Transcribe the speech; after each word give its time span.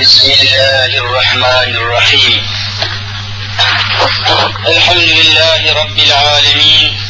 بسم 0.00 0.30
الله 0.30 0.98
الرحمن 0.98 1.70
الرحيم. 1.76 2.46
الحمد 4.68 5.08
لله 5.18 5.72
رب 5.74 5.98
العالمين 5.98 7.00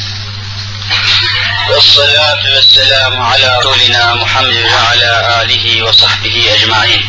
والصلاة 1.70 2.42
والسلام 2.54 3.22
على 3.22 3.58
رسولنا 3.58 4.14
محمد 4.14 4.64
وعلى 4.72 5.42
آله 5.42 5.82
وصحبه 5.82 6.54
أجمعين. 6.54 7.02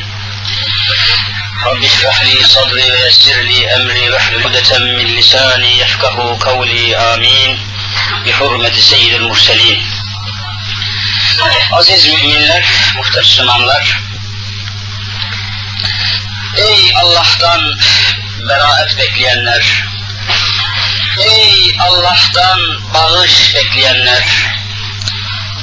رب 1.66 1.84
اشرح 1.84 2.22
لي 2.22 2.44
صدري 2.44 2.92
ويسر 2.92 3.42
لي 3.42 3.76
أمري 3.76 4.10
واحلل 4.10 4.44
عقدة 4.44 4.80
من 4.80 5.06
لساني 5.16 5.80
يفقه 5.80 6.38
قولي 6.42 6.96
آمين. 6.96 7.60
بحرمة 8.26 8.76
سيد 8.80 9.14
المرسلين. 9.14 9.80
Aziz 11.72 12.08
müminler, 12.08 12.66
muhterem 12.96 13.24
Müslümanlar, 13.24 14.00
Ey 16.58 16.92
Allah'tan 16.96 17.62
beraat 18.50 18.98
bekleyenler, 18.98 19.84
ey 21.20 21.78
Allah'tan 21.80 22.60
bağış 22.94 23.56
bekleyenler, 23.56 24.24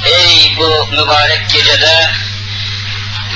ey 0.04 0.54
bu 0.56 0.86
mübarek 0.90 1.50
gecede 1.50 2.10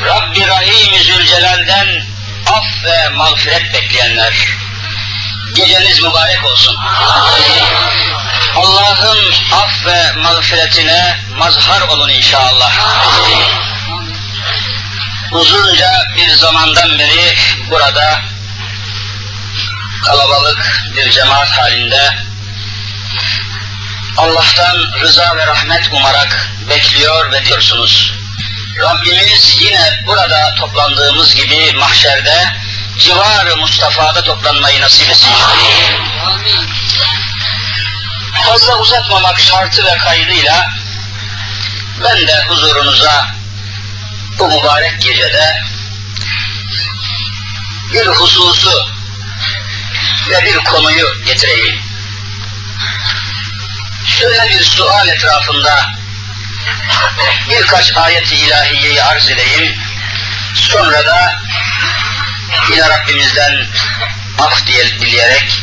Rabbi 0.04 0.46
Rahim 0.46 1.02
Zülcelal'den 1.02 2.02
af 2.46 2.84
ve 2.84 3.08
mağfiret 3.08 3.74
bekleyenler, 3.74 4.34
geceniz 5.54 6.02
mübarek 6.02 6.44
olsun. 6.44 6.76
Allah'ın 8.56 9.34
af 9.52 9.86
ve 9.86 10.12
mağfiretine 10.16 11.18
mazhar 11.36 11.80
olun 11.80 12.08
inşallah. 12.08 12.72
Uzunca 15.32 16.08
bir 16.16 16.30
zamandan 16.30 16.98
beri 16.98 17.36
burada 17.70 18.22
kalabalık 20.04 20.84
bir 20.96 21.10
cemaat 21.10 21.48
halinde 21.48 22.16
Allah'tan 24.16 24.92
rıza 25.00 25.36
ve 25.36 25.46
rahmet 25.46 25.92
umarak 25.92 26.50
bekliyor 26.68 27.32
ve 27.32 27.44
diyorsunuz. 27.44 28.12
Rabbimiz 28.78 29.56
yine 29.60 30.02
burada 30.06 30.54
toplandığımız 30.54 31.34
gibi 31.34 31.72
mahşerde 31.72 32.52
civar-ı 32.98 33.56
Mustafa'da 33.56 34.22
toplanmayı 34.22 34.80
nasip 34.80 35.10
etsin. 35.10 35.32
Fazla 38.46 38.78
uzatmamak 38.78 39.40
şartı 39.40 39.84
ve 39.84 39.96
kaydıyla 39.96 40.68
ben 42.04 42.26
de 42.26 42.44
huzurunuza 42.48 43.39
bu 44.38 44.48
mübarek 44.48 45.00
gecede 45.00 45.62
bir 47.92 48.06
hususu 48.06 48.86
ve 50.30 50.44
bir 50.44 50.56
konuyu 50.56 51.24
getireyim. 51.24 51.80
Şöyle 54.06 54.48
bir 54.48 54.64
sual 54.64 55.08
etrafında 55.08 55.90
birkaç 57.50 57.96
ayeti 57.96 58.36
ilahiyeyi 58.36 59.02
arz 59.02 59.28
edeyim. 59.30 59.74
Sonra 60.54 61.06
da 61.06 61.40
yine 62.70 62.88
Rabbimizden 62.88 63.66
af 64.38 64.66
dileyerek, 64.66 65.62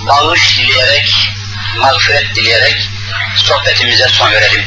bağış 0.00 0.58
dileyerek, 0.58 1.14
mağfiret 1.76 2.34
dileyerek 2.34 2.88
sohbetimize 3.36 4.08
son 4.08 4.32
verelim. 4.32 4.64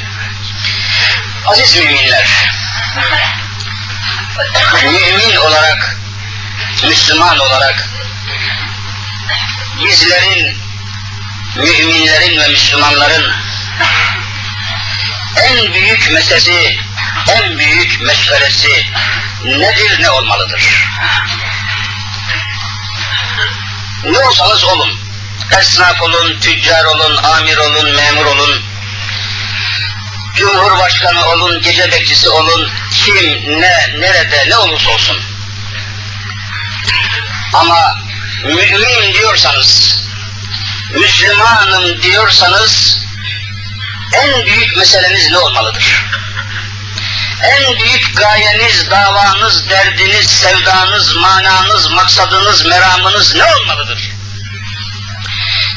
Aziz 1.46 1.76
müminler, 1.76 2.28
mümin 4.84 5.36
olarak, 5.36 5.98
Müslüman 6.84 7.40
olarak 7.40 7.90
bizlerin, 9.86 10.58
müminlerin 11.56 12.40
ve 12.42 12.48
Müslümanların 12.48 13.34
en 15.44 15.74
büyük 15.74 16.12
meselesi, 16.12 16.78
en 17.28 17.58
büyük 17.58 18.02
meşgalesi 18.02 18.86
nedir, 19.46 20.02
ne 20.02 20.10
olmalıdır? 20.10 20.88
Ne 24.04 24.20
olsanız 24.20 24.64
olun, 24.64 25.00
esnaf 25.60 26.02
olun, 26.02 26.40
tüccar 26.40 26.86
olun, 26.86 27.18
amir 27.18 27.58
olun, 27.58 27.96
memur 27.96 28.26
olun, 28.26 28.45
Cumhurbaşkanı 30.46 31.26
olun, 31.26 31.62
gece 31.62 31.92
bekçisi 31.92 32.30
olun, 32.30 32.70
kim, 32.92 33.62
ne, 33.62 34.00
nerede, 34.00 34.50
ne 34.50 34.58
olursa 34.58 34.90
olsun. 34.90 35.22
Ama 37.54 37.98
mümin 38.44 39.14
diyorsanız, 39.14 40.00
Müslümanım 40.92 42.02
diyorsanız, 42.02 43.00
en 44.14 44.46
büyük 44.46 44.78
meseleniz 44.78 45.32
ne 45.32 45.38
olmalıdır? 45.38 46.06
En 47.44 47.80
büyük 47.80 48.18
gayeniz, 48.18 48.92
davanız, 48.92 49.70
derdiniz, 49.70 50.30
sevdanız, 50.30 51.16
mananız, 51.16 51.92
maksadınız, 51.92 52.66
meramınız 52.66 53.36
ne 53.36 53.46
olmalıdır? 53.46 54.12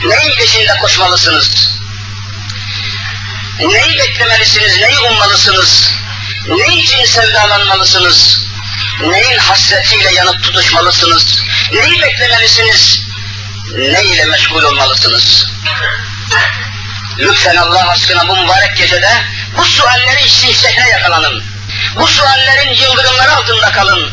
Neyin 0.05 0.37
peşinde 0.37 0.77
koşmalısınız? 0.81 1.78
Neyi 3.61 3.99
beklemelisiniz, 3.99 4.77
neyi 4.77 4.99
ummalısınız? 4.99 5.93
Ne 6.49 6.77
için 6.77 7.05
sevdalanmalısınız? 7.05 8.47
Neyin 9.01 9.39
hasretiyle 9.39 10.15
yanıp 10.15 10.43
tutuşmalısınız? 10.43 11.43
Neyi 11.73 12.03
beklemelisiniz? 12.03 13.01
Ne 13.77 14.05
ile 14.05 14.25
meşgul 14.25 14.63
olmalısınız? 14.63 15.47
Lütfen 17.19 17.57
Allah 17.57 17.89
aşkına 17.89 18.29
bu 18.29 18.37
mübarek 18.37 18.77
gecede 18.77 19.11
bu 19.57 19.65
suallerin 19.65 20.27
şimşekine 20.27 20.89
yakalanın. 20.89 21.45
Bu 21.97 22.07
suallerin 22.07 22.75
yıldırımları 22.75 23.37
altında 23.37 23.71
kalın. 23.71 24.13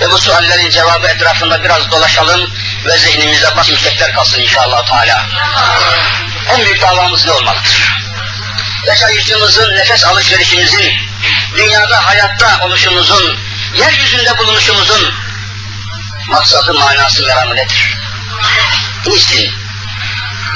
Ve 0.00 0.10
bu 0.10 0.18
suallerin 0.18 0.70
cevabı 0.70 1.06
etrafında 1.06 1.64
biraz 1.64 1.90
dolaşalım 1.90 2.50
ve 2.84 2.98
zihnimizde 2.98 3.46
şimşekler 3.66 4.12
kalsın 4.12 4.40
inşallah 4.40 4.86
Teala. 4.86 5.26
En 6.54 6.64
büyük 6.64 6.82
davamız 6.82 7.26
ne 7.26 7.32
olmalıdır? 7.32 7.97
Yaşayışımızın, 8.88 9.76
nefes 9.76 10.04
alışverişimizin, 10.04 10.92
dünyada 11.56 12.06
hayatta 12.06 12.60
oluşumuzun, 12.66 13.38
yeryüzünde 13.74 14.38
bulunuşumuzun 14.38 15.14
maksadı, 16.28 16.74
manası, 16.74 17.26
meramı 17.26 17.56
nedir? 17.56 17.94
Niçin? 19.06 19.54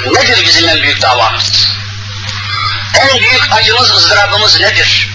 Nedir 0.05 0.45
bizim 0.45 0.69
en 0.69 0.83
büyük 0.83 1.01
davamız? 1.01 1.67
En 3.01 3.19
büyük 3.19 3.53
acımız, 3.53 3.91
ızdırabımız 3.91 4.59
nedir? 4.59 5.09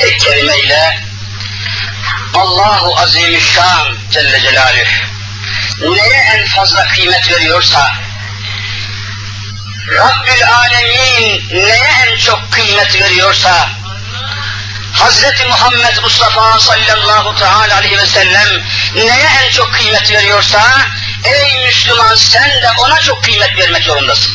Tek 0.00 0.20
kelimeyle 0.20 1.00
Allahu 2.34 2.98
Azimüşşan 3.00 3.98
Celle 4.10 4.40
Celaluhu 4.40 5.96
neye 5.96 6.22
en 6.34 6.46
fazla 6.46 6.86
kıymet 6.86 7.30
veriyorsa 7.30 7.92
Rabbül 9.94 10.48
Alemin 10.48 11.44
neye 11.50 11.90
en 12.06 12.16
çok 12.16 12.52
kıymet 12.52 13.00
veriyorsa, 13.00 13.68
Hazreti 14.92 15.44
Muhammed 15.44 15.96
Mustafa 16.02 16.58
sallallahu 16.58 17.34
teala 17.38 17.76
aleyhi 17.76 17.98
ve 17.98 18.06
sellem 18.06 18.48
neye 18.94 19.28
en 19.44 19.50
çok 19.50 19.74
kıymet 19.74 20.10
veriyorsa, 20.10 20.88
ey 21.24 21.64
Müslüman 21.64 22.14
sen 22.14 22.50
de 22.50 22.70
ona 22.78 23.00
çok 23.00 23.24
kıymet 23.24 23.58
vermek 23.58 23.84
zorundasın. 23.84 24.32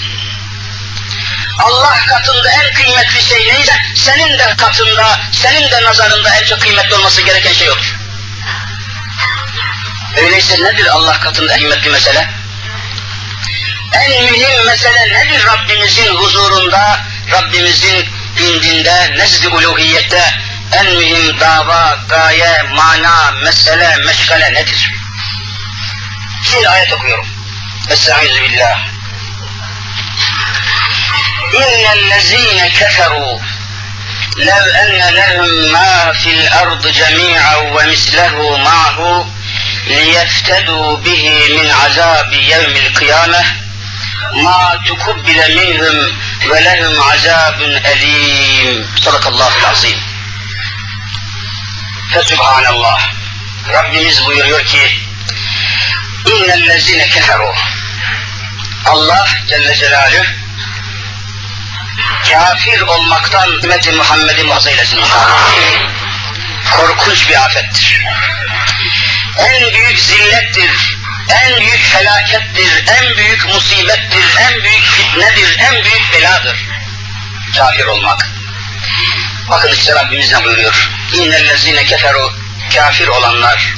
Allah 1.59 1.97
katında 2.07 2.51
en 2.51 2.73
kıymetli 2.73 3.21
şey 3.21 3.47
neyse, 3.47 3.73
senin 3.95 4.39
de 4.39 4.55
katında, 4.57 5.19
senin 5.31 5.71
de 5.71 5.83
nazarında 5.83 6.35
en 6.35 6.43
çok 6.45 6.61
kıymetli 6.61 6.95
olması 6.95 7.21
gereken 7.21 7.53
şey 7.53 7.69
olur. 7.69 7.95
Öyleyse 10.17 10.63
nedir 10.63 10.85
Allah 10.85 11.19
katında 11.19 11.53
en 11.53 11.59
kıymetli 11.59 11.89
mesele? 11.89 12.36
En 13.93 14.23
mühim 14.23 14.65
mesele 14.65 15.13
nedir 15.13 15.45
Rabbimizin 15.45 16.15
huzurunda, 16.15 16.99
Rabbimizin 17.31 18.05
indinde, 18.37 19.17
nezd-i 19.17 19.47
uluhiyette 19.47 20.33
en 20.71 20.85
mühim 20.85 21.39
dava, 21.39 21.97
gaye, 22.09 22.63
mana, 22.63 23.31
mesele, 23.31 23.95
meşgale 23.95 24.53
nedir? 24.53 24.91
Şimdi 26.43 26.69
ayet 26.69 26.93
okuyorum. 26.93 27.27
Estaizu 27.89 28.41
billah. 28.43 28.79
İnnellezîne 31.53 32.69
keferû 32.69 33.39
لو 34.37 34.65
أن 34.83 35.13
لهم 35.19 35.71
ما 35.71 36.13
في 36.13 36.29
الأرض 36.39 36.87
جميعا 36.87 37.55
ومثله 37.55 38.57
معه 38.57 39.27
ليفتدوا 39.87 40.97
به 40.97 41.25
من 41.49 41.71
عذاب 41.71 42.33
يوم 42.33 42.75
القيامة 42.85 43.66
ma 44.33 44.77
tukubbil 44.85 45.55
minhum 45.55 46.15
ve 46.49 46.63
lehum 46.63 47.01
azabun 47.01 47.71
elim. 47.71 48.87
Sadakallahul 49.03 49.65
azim. 49.65 49.99
Fesubhanallah. 52.13 53.17
Rabbimiz 53.73 54.25
buyuruyor 54.25 54.65
ki 54.65 55.07
İnnellezine 56.25 57.07
keferu 57.07 57.53
Allah 58.85 59.27
Celle 59.47 59.75
Celaluhu 59.75 60.23
kafir 62.31 62.81
olmaktan 62.81 63.51
ümmeti 63.63 63.91
Muhammed'in 63.91 64.49
vaziyetini 64.49 65.01
korkunç 66.71 67.29
bir 67.29 67.45
afettir. 67.45 68.01
En 69.37 69.73
büyük 69.73 69.99
zillettir 69.99 70.96
en 71.29 71.59
büyük 71.59 71.83
felakettir, 71.83 72.85
en 72.87 73.17
büyük 73.17 73.45
musibettir, 73.45 74.25
en 74.39 74.63
büyük 74.63 74.83
fitnedir, 74.83 75.59
en 75.59 75.73
büyük 75.73 76.13
beladır. 76.13 76.65
Kafir 77.57 77.85
olmak. 77.85 78.29
Bakın 79.49 79.71
işte 79.73 79.95
Rabbimiz 79.95 80.31
ne 80.31 80.43
buyuruyor? 80.43 80.89
İnnellezine 81.13 81.85
keferu 81.85 82.33
kafir 82.75 83.07
olanlar, 83.07 83.73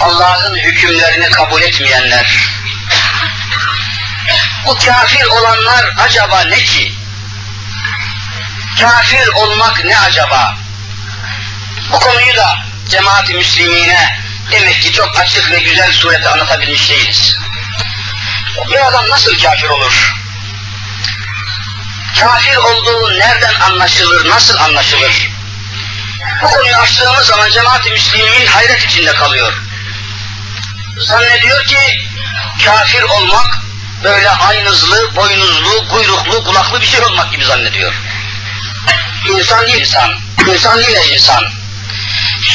Allah'ın 0.00 0.56
hükümlerini 0.56 1.30
kabul 1.30 1.62
etmeyenler, 1.62 2.54
bu 4.66 4.78
kafir 4.78 5.24
olanlar 5.24 5.84
acaba 5.98 6.40
ne 6.40 6.56
ki? 6.56 6.94
Kafir 8.80 9.28
olmak 9.28 9.84
ne 9.84 9.98
acaba? 9.98 10.56
Bu 11.92 12.00
konuyu 12.00 12.36
da 12.36 12.58
cemaat-i 12.88 13.34
müslimine 13.34 14.18
demek 14.50 14.82
ki 14.82 14.92
çok 14.92 15.20
açık 15.20 15.50
ve 15.50 15.58
güzel 15.58 15.92
surette 15.92 16.28
anlatabilmiş 16.28 16.90
değiliz. 16.90 17.36
Bir 18.70 18.88
adam 18.88 19.10
nasıl 19.10 19.38
kafir 19.38 19.68
olur? 19.68 20.14
Kafir 22.20 22.56
olduğu 22.56 23.18
nereden 23.18 23.54
anlaşılır, 23.54 24.28
nasıl 24.28 24.58
anlaşılır? 24.58 25.30
Bu 26.42 26.46
konuyu 26.46 26.76
açtığımız 26.76 27.26
zaman 27.26 27.50
cemaat-i 27.50 27.90
müslimin 27.90 28.46
hayret 28.46 28.84
içinde 28.84 29.12
kalıyor. 29.12 29.52
Zannediyor 30.98 31.64
ki 31.64 32.00
kafir 32.64 33.02
olmak 33.02 33.58
böyle 34.04 34.30
aynızlı, 34.30 35.16
boynuzlu, 35.16 35.88
kuyruklu, 35.88 36.44
kulaklı 36.44 36.80
bir 36.80 36.86
şey 36.86 37.00
olmak 37.00 37.32
gibi 37.32 37.44
zannediyor. 37.44 37.94
İnsan 39.28 39.66
değil 39.66 39.80
insan, 39.80 40.14
insan 40.48 40.78
yine 40.80 41.06
insan. 41.06 41.44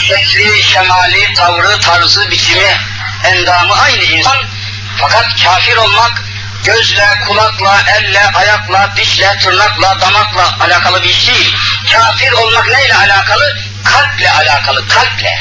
Şekli, 0.10 0.64
şemali, 0.64 1.34
tavrı, 1.34 1.80
tarzı, 1.80 2.32
biçimi, 2.32 2.78
endamı 3.24 3.74
aynı 3.74 4.04
insan. 4.04 4.38
Fakat 4.98 5.44
kafir 5.44 5.76
olmak 5.76 6.24
gözle, 6.64 7.20
kulakla, 7.28 7.82
elle, 7.88 8.28
ayakla, 8.34 8.94
dişle, 8.96 9.38
tırnakla, 9.40 10.02
damakla 10.02 10.58
alakalı 10.60 11.04
bir 11.04 11.10
iş 11.10 11.28
değil. 11.28 11.56
Kafir 11.92 12.32
olmak 12.32 12.68
neyle 12.68 12.96
alakalı? 12.96 13.58
Kalple 13.84 14.32
alakalı, 14.32 14.88
kalple. 14.88 15.40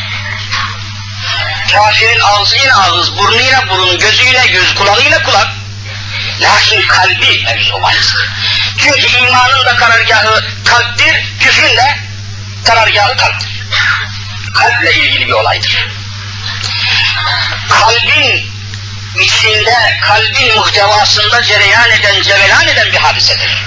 Kafirin 1.72 2.20
ağzı 2.20 2.56
yine 2.56 2.74
ağız, 2.74 3.18
burnu 3.18 3.40
yine 3.40 3.68
burun, 3.68 3.98
gözü 3.98 4.24
yine 4.24 4.46
göz, 4.46 4.74
kulağı 4.74 5.02
yine 5.02 5.22
kulak. 5.22 5.48
Lakin 6.40 6.86
kalbi 6.86 7.44
mevzu 7.44 7.82
bahis. 7.82 8.14
Çünkü 8.78 9.18
imanın 9.18 9.66
da 9.66 9.76
karargahı 9.76 10.44
kalptir, 10.64 11.34
küfrün 11.40 11.76
de 11.76 11.98
karargahı 12.64 13.16
kalptir. 13.16 13.58
Kalple 14.54 14.94
ilgili 14.94 15.26
bir 15.28 15.32
olaydır. 15.32 15.88
Kalbin 17.68 18.50
içinde, 19.20 19.98
kalbin 20.02 20.54
muhtevasında 20.54 21.42
cereyan 21.42 21.90
eden, 21.90 22.22
cevelan 22.22 22.68
eden 22.68 22.92
bir 22.92 22.98
hadisedir. 22.98 23.64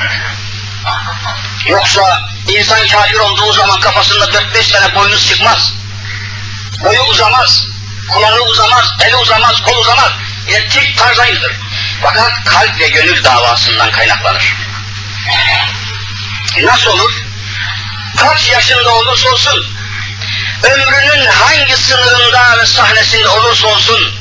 Yoksa 1.65 2.29
insan 2.47 2.87
kafir 2.87 3.19
olduğu 3.19 3.53
zaman 3.53 3.79
kafasında 3.79 4.33
dört 4.33 4.53
beş 4.55 4.67
tane 4.67 4.95
boynuz 4.95 5.27
çıkmaz. 5.27 5.73
Boyu 6.83 7.01
uzamaz, 7.01 7.65
kulağı 8.09 8.39
uzamaz, 8.39 8.85
eli 9.05 9.15
uzamaz, 9.15 9.61
kol 9.61 9.77
uzamaz. 9.77 10.11
Yine 10.47 10.69
tip 10.69 10.97
tarz 10.97 11.19
aynıdır. 11.19 11.51
Fakat 12.01 12.43
kalp 12.45 12.79
ve 12.79 12.89
gönül 12.89 13.23
davasından 13.23 13.91
kaynaklanır. 13.91 14.55
Nasıl 16.63 16.91
olur? 16.91 17.11
Kaç 18.17 18.49
yaşında 18.49 18.89
olursa 18.89 19.29
olsun, 19.29 19.75
ömrünün 20.63 21.25
hangi 21.25 21.77
sınırında 21.77 22.57
ve 22.57 22.65
sahnesinde 22.65 23.27
olursa 23.27 23.67
olsun, 23.67 24.15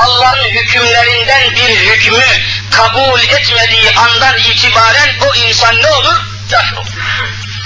Allah'ın 0.00 0.44
hükümlerinden 0.44 1.50
bir 1.56 1.76
hükmü 1.76 2.24
kabul 2.70 3.20
etmediği 3.20 3.92
andan 3.96 4.38
itibaren 4.38 5.10
o 5.20 5.34
insan 5.34 5.82
ne 5.82 5.88
olur? 5.88 6.16
Kafir 6.50 6.76
olur. 6.76 6.90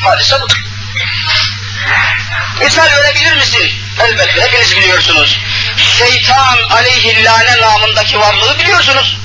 Hadise 0.04 0.40
budur. 0.40 0.62
Misal 2.60 2.86
verebilir 2.96 3.36
misin? 3.36 3.72
Elbette 4.00 4.42
hepiniz 4.42 4.76
biliyorsunuz. 4.76 5.38
Şeytan 5.76 6.58
aleyhillâne 6.70 7.60
namındaki 7.60 8.20
varlığı 8.20 8.58
biliyorsunuz. 8.58 9.18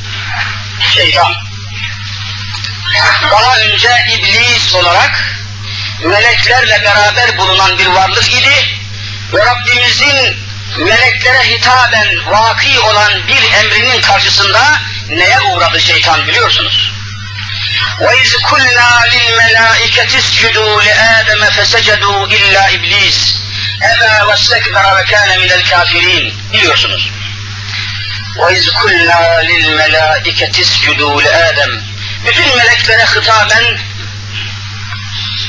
Şeytan. 0.95 1.35
Daha 3.31 3.57
önce 3.57 4.05
iblis 4.09 4.75
olarak 4.75 5.35
meleklerle 6.03 6.83
beraber 6.83 7.37
bulunan 7.37 7.77
bir 7.77 7.87
varlık 7.87 8.33
idi 8.33 8.72
ve 9.32 9.46
Rabbimizin 9.46 10.38
meleklere 10.78 11.50
hitaben 11.50 12.08
vaki 12.26 12.80
olan 12.80 13.12
bir 13.28 13.52
emrinin 13.52 14.00
karşısında 14.00 14.80
neye 15.08 15.40
uğradı 15.40 15.80
şeytan 15.80 16.26
biliyorsunuz. 16.26 16.92
وَاِذْ 18.00 18.30
كُلْنَا 18.50 18.90
لِلْمَلَائِكَةِ 19.14 20.12
اسْجُدُوا 20.22 20.82
لِآدَمَ 20.86 21.42
فَسَجَدُوا 21.56 22.20
اِلَّا 22.36 22.62
اِبْلِيسِ 22.76 23.18
اَبَا 23.92 24.14
وَاسْتَكْبَرَ 24.28 24.84
وَكَانَ 24.96 25.30
مِنَ 25.42 25.50
الْكَافِرِينَ 25.58 26.24
biliyorsunuz. 26.52 27.10
وَاِذْ 28.36 28.64
كُلْنَا 28.82 29.22
لِلْمَلَائِكَةِ 29.50 30.54
اسْجُدُوا 30.64 31.22
لِآدَمَ 31.22 31.72
Bütün 32.26 32.56
meleklere 32.56 33.04
hitaben 33.04 33.78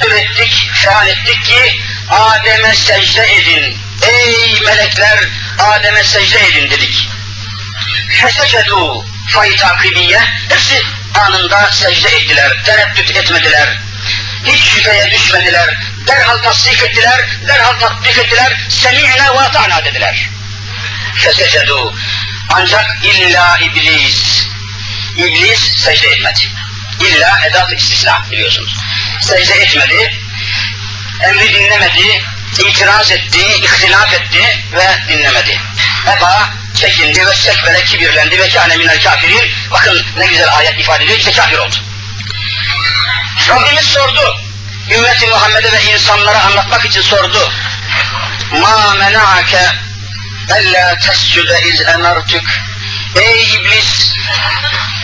ürettik, 0.06 0.70
feal 0.74 1.08
ettik 1.08 1.46
ki 1.46 1.82
Adem'e 2.11 2.75
secde 2.75 3.35
edin. 3.35 3.79
Ey 4.03 4.61
melekler 4.61 5.19
Adem'e 5.59 6.05
secde 6.05 6.39
edin 6.47 6.71
dedik. 6.71 7.09
Fesecedu 8.21 9.05
fay 9.29 9.57
takibiye 9.57 10.21
hepsi 10.49 10.83
anında 11.15 11.71
secde 11.73 12.09
ettiler, 12.09 12.63
tereddüt 12.65 13.17
etmediler. 13.17 13.79
Hiç 14.45 14.65
şüpheye 14.65 15.11
düşmediler. 15.11 15.77
Derhal 16.07 16.39
tasdik 16.39 16.83
ettiler, 16.83 17.29
derhal 17.49 17.79
tatbik 17.79 18.19
ettiler. 18.19 18.67
Semi'ne 18.69 19.29
ve 19.35 19.41
ata'na 19.41 19.85
dediler. 19.85 20.31
Fesecedu 21.15 21.95
ancak 22.49 22.97
illa 23.05 23.59
iblis. 23.59 24.47
İblis 25.17 25.61
secde 25.85 26.09
etmedi. 26.09 26.49
İlla 27.01 27.41
edat-ı 27.47 27.75
istisna 27.75 28.23
biliyorsunuz. 28.31 28.77
Secde 29.21 29.55
etmedi, 29.55 30.24
emri 31.21 31.55
dinlemedi, 31.55 32.23
itiraz 32.59 33.13
etti, 33.13 33.41
ihtilaf 33.41 34.13
etti 34.13 34.43
ve 34.73 34.87
dinlemedi. 35.09 35.61
Eba 36.17 36.51
çekindi 36.75 37.27
ve 37.27 37.35
sekbere 37.35 37.85
kibirlendi 37.85 38.39
ve 38.39 38.49
kâne 38.49 38.77
minel 38.77 39.03
kafirin. 39.03 39.51
Bakın 39.71 40.07
ne 40.17 40.27
güzel 40.27 40.57
ayet 40.57 40.81
ifade 40.81 41.05
ediyor, 41.05 41.19
işte 41.19 41.33
kafir 41.33 41.59
oldu. 41.59 41.77
Rabbimiz 43.49 43.87
sordu. 43.87 44.41
Ümmeti 44.91 45.27
Muhammed'e 45.27 45.73
ve 45.73 45.83
insanlara 45.83 46.45
anlatmak 46.45 46.85
için 46.85 47.03
sordu. 47.03 47.53
Ma 48.51 48.95
mena'ake 48.95 49.67
ella 50.49 50.99
tescude 50.99 51.61
iz 51.63 51.81
emertük. 51.81 52.63
Ey 53.17 53.55
iblis! 53.55 54.11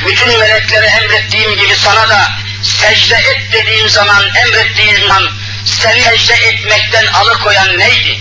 Bütün 0.06 0.38
meleklere 0.38 0.86
emrettiğim 0.86 1.56
gibi 1.56 1.76
sana 1.76 2.08
da 2.08 2.32
secde 2.62 3.14
et 3.14 3.52
dediğim 3.52 3.88
zaman, 3.88 4.24
emrettiğim 4.34 5.08
zaman 5.08 5.30
seni 5.64 6.02
secde 6.02 6.34
etmekten 6.34 7.06
alıkoyan 7.06 7.78
neydi? 7.78 8.20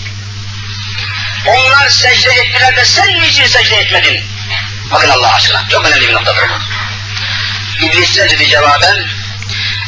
Onlar 1.47 1.89
secde 1.89 2.31
ettiler 2.31 2.75
de 2.75 2.85
sen 2.85 3.21
niçin 3.21 3.45
secde 3.47 3.75
etmedin? 3.75 4.25
Bakın 4.91 5.09
Allah 5.09 5.33
aşkına, 5.33 5.67
çok 5.69 5.85
önemli 5.85 6.07
bir 6.07 6.13
noktadır 6.13 6.49
bu. 6.49 6.59
İblis 7.85 8.17
ne 8.17 8.29
dedi 8.29 8.47
cevaben? 8.47 9.07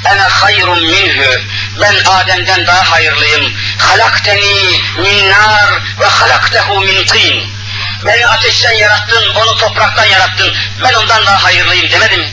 Ene 0.06 0.22
hayrun 0.22 0.84
minhü. 0.84 1.42
Ben 1.82 1.96
Adem'den 2.06 2.68
daha 2.68 2.92
hayırlıyım. 2.92 3.54
Halakteni 3.78 4.82
min 4.98 5.30
nar 5.30 5.82
ve 6.00 6.06
halaktehu 6.06 6.82
min 6.82 7.06
tin. 7.06 7.54
Beni 8.06 8.28
ateşten 8.28 8.72
yarattın, 8.72 9.30
onu 9.36 9.58
topraktan 9.58 10.06
yarattın. 10.06 10.56
Ben 10.84 10.94
ondan 10.94 11.26
daha 11.26 11.44
hayırlıyım 11.44 11.92
demedim. 11.92 12.26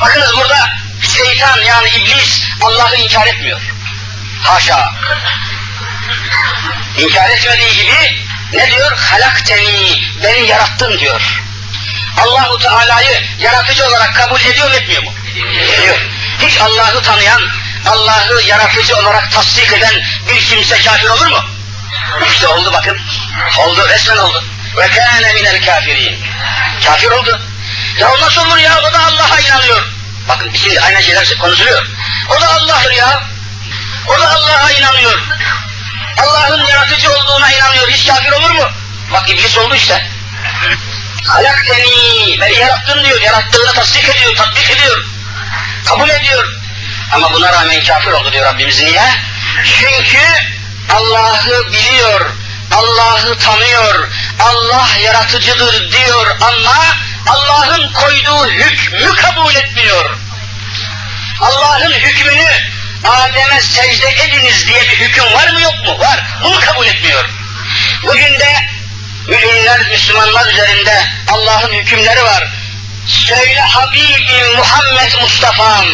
Bakınız 0.00 0.36
burada 0.36 0.83
şeytan 1.14 1.60
yani 1.60 1.88
iblis 1.88 2.42
Allah'ı 2.62 2.96
inkar 2.96 3.26
etmiyor. 3.26 3.60
Haşa. 4.42 4.92
İnkar 6.98 7.30
etmediği 7.30 7.74
gibi 7.74 8.24
ne 8.52 8.70
diyor? 8.70 8.96
Halakteni, 8.96 10.02
beni 10.22 10.46
yarattın 10.46 10.98
diyor. 10.98 11.42
Allahu 12.22 12.58
Teala'yı 12.58 13.24
yaratıcı 13.38 13.86
olarak 13.86 14.14
kabul 14.14 14.40
ediyor 14.40 14.68
mu 14.68 14.74
etmiyor 14.74 15.02
mu? 15.02 15.12
Ediyor. 15.78 15.98
Hiç 16.38 16.60
Allah'ı 16.60 17.02
tanıyan, 17.02 17.42
Allah'ı 17.86 18.42
yaratıcı 18.42 18.96
olarak 18.96 19.32
tasdik 19.32 19.72
eden 19.72 20.02
bir 20.28 20.40
kimse 20.40 20.82
kafir 20.82 21.08
olur 21.08 21.26
mu? 21.26 21.44
İşte 22.26 22.48
oldu 22.48 22.72
bakın. 22.72 23.00
Oldu, 23.58 23.88
resmen 23.88 24.16
oldu. 24.16 24.44
Ve 24.76 24.88
kâne 24.88 25.32
minel 25.32 25.64
kafirin. 25.66 26.18
Kafir 26.84 27.10
oldu. 27.10 27.40
Ya 27.98 28.08
nasıl 28.20 28.46
olur 28.46 28.58
ya? 28.58 28.80
O 28.80 28.92
da 28.92 28.98
Allah'a 28.98 29.40
inanıyor. 29.40 29.93
Bakın 30.28 30.50
şimdi 30.54 30.80
aynı 30.80 31.02
şeyler 31.02 31.38
konuşuluyor. 31.38 31.86
O 32.28 32.40
da 32.40 32.48
Allah'tır 32.48 32.90
ya. 32.90 33.22
O 34.08 34.20
da 34.20 34.30
Allah'a 34.30 34.70
inanıyor. 34.70 35.18
Allah'ın 36.18 36.66
yaratıcı 36.66 37.12
olduğuna 37.12 37.52
inanıyor. 37.52 37.88
Hiç 37.88 38.06
kafir 38.06 38.32
olur 38.32 38.50
mu? 38.50 38.68
Bak 39.12 39.30
iblis 39.30 39.58
oldu 39.58 39.74
işte. 39.74 40.10
Halakteni, 41.26 42.40
beni 42.40 42.58
yarattın 42.58 43.04
diyor. 43.04 43.20
Yarattığını 43.20 43.72
tasdik 43.72 44.08
ediyor, 44.08 44.36
tatbik 44.36 44.70
ediyor. 44.70 45.04
Kabul 45.84 46.08
ediyor. 46.08 46.48
Ama 47.12 47.32
buna 47.32 47.52
rağmen 47.52 47.84
kafir 47.84 48.10
oldu 48.10 48.32
diyor 48.32 48.44
Rabbimiz. 48.44 48.80
Niye? 48.80 49.02
Çünkü 49.64 50.24
Allah'ı 50.92 51.72
biliyor, 51.72 52.30
Allah'ı 52.72 53.38
tanıyor, 53.38 54.08
Allah 54.40 54.88
yaratıcıdır 55.04 55.92
diyor 55.92 56.36
ama 56.40 56.76
Allah'ın 57.26 57.92
koyduğu 57.92 58.50
hükmü 58.50 59.14
kabul 59.14 59.54
etmiyor. 59.54 60.18
Allah'ın 61.40 61.92
hükmünü 61.92 62.46
Adem'e 63.04 63.60
secde 63.60 64.08
ediniz 64.08 64.66
diye 64.66 64.82
bir 64.82 65.00
hüküm 65.00 65.32
var 65.32 65.48
mı 65.48 65.60
yok 65.60 65.74
mu? 65.86 65.98
Var. 65.98 66.24
Bunu 66.44 66.60
kabul 66.60 66.86
etmiyor. 66.86 67.30
Bugün 68.02 68.40
de 68.40 68.54
müminler, 69.28 69.88
Müslümanlar 69.90 70.46
üzerinde 70.46 71.04
Allah'ın 71.28 71.72
hükümleri 71.72 72.22
var. 72.24 72.48
Söyle 73.06 73.60
Habibim 73.60 74.56
Muhammed 74.56 75.14
Mustafa'm 75.22 75.86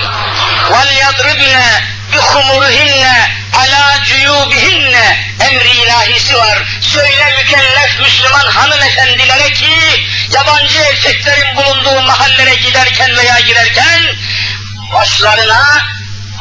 vel 0.70 0.96
yadribne 0.96 1.82
bi 2.12 2.16
humuruhinne 2.18 3.39
ala 3.54 4.04
cuyubihinne 4.04 5.18
emri 5.40 5.70
ilahisi 5.70 6.36
var. 6.36 6.58
Söyle 6.80 7.36
mükellef 7.38 8.00
Müslüman 8.00 8.46
hanımefendilere 8.46 9.52
ki 9.52 10.06
yabancı 10.30 10.78
erkeklerin 10.78 11.56
bulunduğu 11.56 12.02
mahallere 12.02 12.54
giderken 12.54 13.16
veya 13.16 13.40
girerken 13.40 14.02
başlarına 14.92 15.86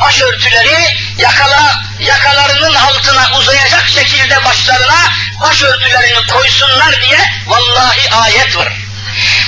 başörtüleri 0.01 0.97
yakala, 1.17 1.81
yakalarının 1.99 2.73
altına 2.73 3.37
uzayacak 3.37 3.89
şekilde 3.89 4.45
başlarına 4.45 5.11
başörtülerini 5.41 6.27
koysunlar 6.27 7.01
diye 7.01 7.19
vallahi 7.47 8.09
ayet 8.11 8.57
var. 8.57 8.73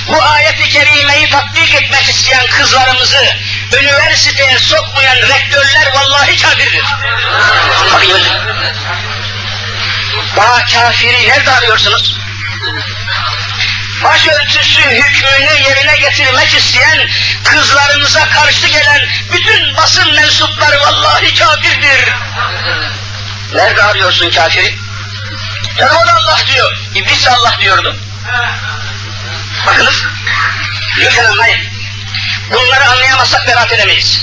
Bu 0.07 0.23
ayeti 0.23 0.69
kerimeyi 0.69 1.29
tatbik 1.29 1.75
etmek 1.75 2.09
isteyen 2.09 2.47
kızlarımızı 2.47 3.35
üniversiteye 3.73 4.59
sokmayan 4.59 5.15
rektörler 5.15 5.91
vallahi 5.93 6.41
kafirdir. 6.41 6.83
Bakın 7.93 8.21
Daha 10.35 10.65
kafiri 10.65 11.27
nerede 11.29 11.51
arıyorsunuz? 11.51 12.17
başörtüsü 14.03 14.81
hükmünü 14.81 15.61
yerine 15.69 15.97
getirmek 15.97 16.53
isteyen 16.53 17.09
kızlarımıza 17.43 18.29
karşı 18.29 18.67
gelen 18.67 19.01
bütün 19.33 19.77
basın 19.77 20.15
mensupları 20.15 20.79
vallahi 20.79 21.35
kafirdir. 21.35 22.09
Nerede 23.53 23.83
arıyorsun 23.83 24.31
kafiri? 24.31 24.75
Ya 25.77 25.91
o 25.93 26.09
Allah 26.17 26.39
diyor. 26.53 26.77
İblis 26.95 27.27
Allah 27.27 27.57
diyordu. 27.59 27.97
Bakınız. 29.67 30.05
Lütfen 30.97 31.25
anlayın. 31.25 31.70
Bunları 32.51 32.89
anlayamazsak 32.89 33.47
beraat 33.47 33.73
edemeyiz. 33.73 34.21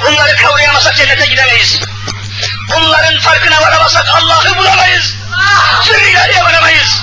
Bunları 0.00 0.36
kavrayamazsak 0.36 0.96
cennete 0.96 1.26
gidemeyiz. 1.26 1.80
Bunların 2.68 3.20
farkına 3.20 3.62
varamazsak 3.62 4.08
Allah'ı 4.08 4.58
bulamayız. 4.58 5.14
Sürüyleriye 5.82 6.42
varamayız. 6.42 7.00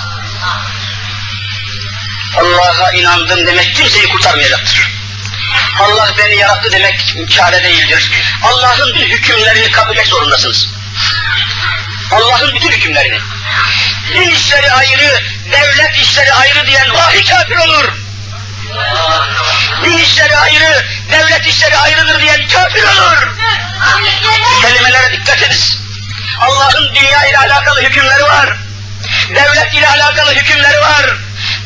Allah'a 2.36 2.92
inandım 2.92 3.46
demek 3.46 3.74
kimseyi 3.74 4.08
kurtarmayacaktır. 4.08 4.88
Allah 5.80 6.14
beni 6.18 6.36
yarattı 6.36 6.72
demek 6.72 7.14
çare 7.30 7.64
değildir. 7.64 8.10
Allah'ın 8.42 8.94
bütün 8.94 9.08
hükümlerini 9.08 9.70
kabul 9.70 9.92
etmek 9.92 10.06
zorundasınız. 10.06 10.68
Allah'ın 12.12 12.54
bütün 12.54 12.72
hükümlerini. 12.72 13.18
Din 14.14 14.30
işleri 14.30 14.72
ayrı, 14.72 15.22
devlet 15.52 15.96
işleri 15.96 16.32
ayrı 16.32 16.66
diyen 16.66 16.94
vahiy 16.94 17.24
kafir 17.24 17.56
olur. 17.56 18.07
Din 19.83 19.97
işleri 19.97 20.37
ayrı, 20.37 20.85
devlet 21.11 21.47
işleri 21.47 21.77
ayrıdır 21.77 22.21
diyen 22.21 22.47
kafir 22.47 22.83
olur. 22.83 23.35
Kelimelere 24.61 25.11
dikkat 25.11 25.37
ediniz. 25.37 25.77
Allah'ın 26.39 26.95
dünya 26.95 27.25
ile 27.25 27.37
alakalı 27.37 27.81
hükümleri 27.81 28.23
var. 28.23 28.57
Devlet 29.29 29.73
ile 29.73 29.87
alakalı 29.87 30.31
hükümleri 30.31 30.81
var 30.81 31.05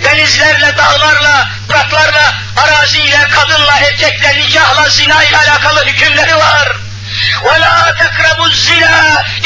denizlerle, 0.04 0.78
dağlarla, 0.78 1.50
bıraklarla, 1.70 2.34
araziyle, 2.58 3.28
kadınla, 3.30 3.78
erkekle, 3.78 4.38
nikahla, 4.38 4.90
zina 4.90 5.24
ile 5.24 5.38
alakalı 5.38 5.86
hükümleri 5.86 6.36
var. 6.36 6.68
وَلَا 7.48 7.76
تَقْرَبُوا 8.02 8.48
الزِّنَا 8.52 8.98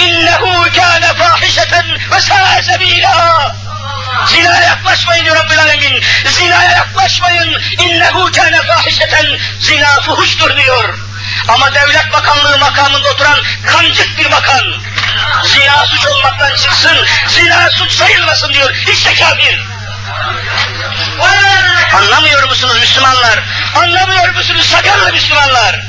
اِنَّهُ 0.06 0.44
كَانَ 0.80 1.04
فَاحِشَةً 1.20 1.74
وَسَاءَ 2.12 2.62
سَب۪يلًا 2.70 3.18
Zinaya 4.27 4.61
yaklaşmayın 4.61 5.25
diyor 5.25 5.37
Rabbül 5.37 5.59
Alemin. 5.59 6.03
Zinaya 6.27 6.71
yaklaşmayın. 6.71 7.63
İnnehu 7.79 8.33
kâne 8.33 8.63
fahişeten. 8.63 9.27
Zina 9.61 10.01
fuhuştur 10.01 10.57
diyor. 10.57 10.99
Ama 11.49 11.75
devlet 11.75 12.13
bakanlığı 12.13 12.59
makamında 12.59 13.09
oturan 13.09 13.39
kancık 13.67 14.19
bir 14.19 14.31
bakan. 14.31 14.63
Zina 15.45 15.87
suç 15.87 16.07
olmaktan 16.07 16.57
çıksın. 16.57 17.07
Zina 17.29 17.71
suç 17.71 17.93
sayılmasın 17.93 18.53
diyor. 18.53 18.75
İşte 18.93 19.15
kafir. 19.15 19.61
Anlamıyor 21.95 22.49
musunuz 22.49 22.79
Müslümanlar? 22.81 23.39
Anlamıyor 23.77 24.35
musunuz 24.35 24.67
sakarlı 24.71 25.13
Müslümanlar? 25.13 25.81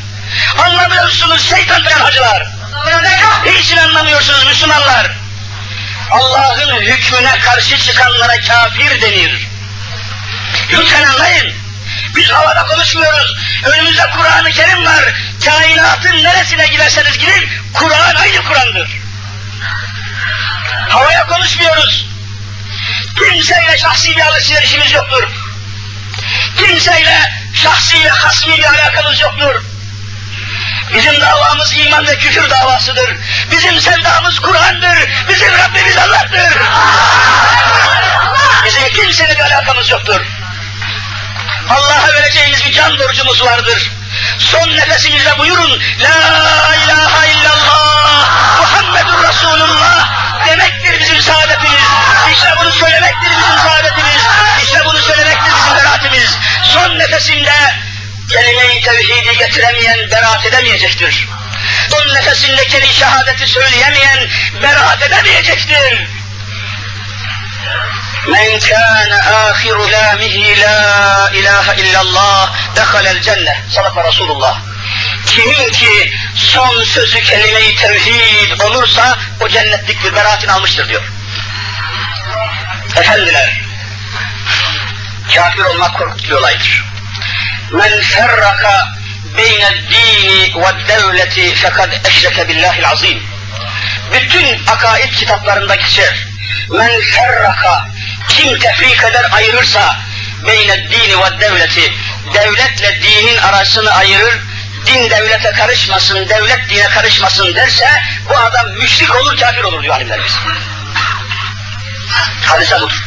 Anlamıyor 0.65 1.03
musunuz 1.03 1.49
şeytan 1.49 1.85
veren 1.85 1.99
hacılar? 1.99 2.47
Niçin 3.45 3.77
anlamıyorsunuz 3.77 4.45
Müslümanlar? 4.45 5.11
Allah'ın 6.11 6.81
hükmüne 6.81 7.39
karşı 7.39 7.77
çıkanlara 7.77 8.41
kafir 8.41 9.01
denir. 9.01 9.47
Lütfen 10.71 11.03
anlayın. 11.03 11.53
Biz 12.15 12.29
havada 12.29 12.65
konuşmuyoruz. 12.65 13.37
Önümüzde 13.63 14.09
Kur'an-ı 14.17 14.51
Kerim 14.51 14.85
var. 14.85 15.13
Kainatın 15.45 16.23
neresine 16.23 16.67
giderseniz 16.67 17.17
gidin, 17.17 17.49
Kur'an 17.73 18.15
aynı 18.15 18.43
Kur'an'dır. 18.43 18.89
Havaya 20.89 21.27
konuşmuyoruz. 21.27 22.05
Kimseyle 23.15 23.77
şahsi 23.77 24.17
bir 24.17 24.21
alışverişimiz 24.21 24.91
yoktur. 24.91 25.23
Kimseyle 26.57 27.31
şahsi 27.53 28.03
ve 28.03 28.09
hasmi 28.09 28.57
bir 28.57 28.63
alakamız 28.63 29.21
yoktur. 29.21 29.63
Bizim 30.93 31.21
davamız 31.21 31.73
iman 31.77 32.07
ve 32.07 32.17
küfür 32.17 32.49
davasıdır. 32.49 33.17
Bizim 33.51 33.79
sevdamız 33.79 34.39
Kur'an'dır. 34.39 35.09
Bizim 35.29 35.51
Rabbimiz 35.57 35.97
Allah'tır. 35.97 36.61
Bizim 38.65 38.89
kimseyle 38.89 39.35
bir 39.35 39.43
alakamız 39.43 39.89
yoktur. 39.89 40.21
Allah'a 41.69 42.13
vereceğimiz 42.13 42.65
bir 42.65 42.71
can 42.71 42.99
borcumuz 42.99 43.43
vardır. 43.43 43.91
Son 44.37 44.69
nefesimizde 44.69 45.37
buyurun 45.37 45.81
La 45.99 46.75
ilahe 46.75 47.31
illallah 47.31 48.29
Muhammedur 48.59 49.27
Resulullah 49.27 50.09
demektir 50.47 50.99
bizim 50.99 51.21
saadetimiz. 51.21 51.83
İşte 52.31 52.47
bunu 52.59 52.71
söylemektir 52.71 53.29
bizim 53.29 53.57
saadetimiz. 53.69 54.21
İşte 54.63 54.85
bunu 54.85 54.99
söylemektir 54.99 55.53
bizim 55.55 55.77
beraatimiz. 55.77 56.37
Son 56.63 56.99
nefesinde 56.99 57.53
kelime-i 58.29 58.81
tevhidi 58.81 59.37
getiremeyen 59.37 60.11
beraat 60.11 60.45
edemeyecektir. 60.45 61.27
Son 61.89 62.15
nefesinde 62.15 62.67
kelime 62.67 62.93
şehadeti 62.93 63.47
söyleyemeyen 63.47 64.29
beraat 64.63 65.01
edemeyecektir. 65.01 66.07
Men 68.27 68.59
kana 68.59 69.17
ahiru 69.17 69.91
lamihi 69.91 70.61
la 70.61 71.31
ilahe 71.33 71.81
illallah 71.81 72.55
dehalel 72.75 73.21
cennet. 73.21 73.57
Sadaka 73.69 74.03
Resulullah. 74.03 74.61
Kimin 75.25 75.71
ki 75.71 76.13
son 76.35 76.83
sözü 76.83 77.21
kelime-i 77.21 77.75
tevhid 77.75 78.59
olursa 78.59 79.17
o 79.41 79.49
cennetlik 79.49 80.03
bir 80.03 80.15
beraatini 80.15 80.51
almıştır 80.51 80.89
diyor. 80.89 81.03
Efendiler, 82.95 83.61
kafir 85.35 85.63
olmak 85.63 85.97
korkunç 85.97 86.23
bir 86.23 86.31
olaydır. 86.31 86.86
Men 87.71 88.01
ferraka 88.01 88.93
beyne 89.37 89.71
dini 89.89 90.53
ve 90.55 90.87
devleti 90.87 91.55
fekad 91.55 91.91
eşreke 92.05 92.47
billahil 92.47 92.89
azim. 92.89 93.23
Bütün 94.13 94.65
akaid 94.67 95.13
kitaplarında 95.13 95.75
geçer. 95.75 96.27
Men 96.69 97.01
ferraka 97.01 97.87
kim 98.29 98.59
tefrik 98.59 99.03
eder 99.03 99.25
ayırırsa 99.31 99.95
beyne 100.47 100.89
dini 100.89 101.19
ve 101.19 101.39
devleti 101.39 101.93
devletle 102.33 103.01
dinin 103.01 103.37
arasını 103.37 103.91
ayırır 103.91 104.39
din 104.87 105.09
devlete 105.09 105.51
karışmasın, 105.51 106.29
devlet 106.29 106.69
dine 106.69 106.89
karışmasın 106.89 107.55
derse 107.55 108.01
bu 108.29 108.37
adam 108.37 108.71
müşrik 108.71 109.15
olur, 109.15 109.37
kafir 109.37 109.63
olur 109.63 109.83
diyor 109.83 109.95
alimlerimiz. 109.95 110.35
Hadise 112.45 112.81
budur. 112.81 113.06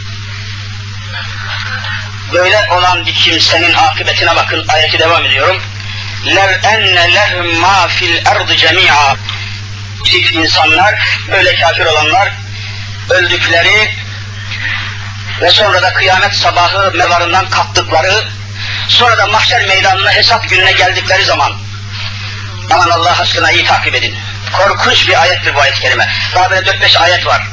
Böyle 2.34 2.68
olan 2.72 3.06
bir 3.06 3.14
kimsenin 3.14 3.74
akıbetine 3.74 4.36
bakın, 4.36 4.66
ayeti 4.68 5.00
devam 5.00 5.26
ediyorum. 5.26 5.62
لَوْ 6.26 6.60
اَنَّ 6.62 6.96
لَهُمْ 7.16 7.48
مَا 7.62 7.88
فِي 7.88 8.06
الْاَرْضِ 8.06 8.56
جَمِيعًا 8.56 9.16
Tip 10.06 10.34
insanlar, 10.34 10.96
böyle 11.32 11.56
kafir 11.56 11.86
olanlar, 11.86 12.34
öldükleri 13.10 13.92
ve 15.42 15.50
sonra 15.50 15.82
da 15.82 15.94
kıyamet 15.94 16.34
sabahı 16.34 16.92
mezarından 16.92 17.50
kalktıkları, 17.50 18.28
sonra 18.88 19.18
da 19.18 19.28
mahşer 19.28 19.68
meydanına 19.68 20.12
hesap 20.12 20.50
gününe 20.50 20.72
geldikleri 20.72 21.26
zaman, 21.26 21.54
aman 22.72 22.90
Allah 22.90 23.20
aşkına 23.20 23.52
iyi 23.52 23.66
takip 23.66 23.96
edin. 23.96 24.18
Korkunç 24.54 25.08
bir 25.08 25.22
ayettir 25.22 25.56
bu 25.56 25.60
ayet-i 25.60 25.82
kerime. 25.82 26.10
Daha 26.36 26.52
böyle 26.52 26.70
4-5 26.70 26.98
ayet 27.00 27.26
var. 27.26 27.48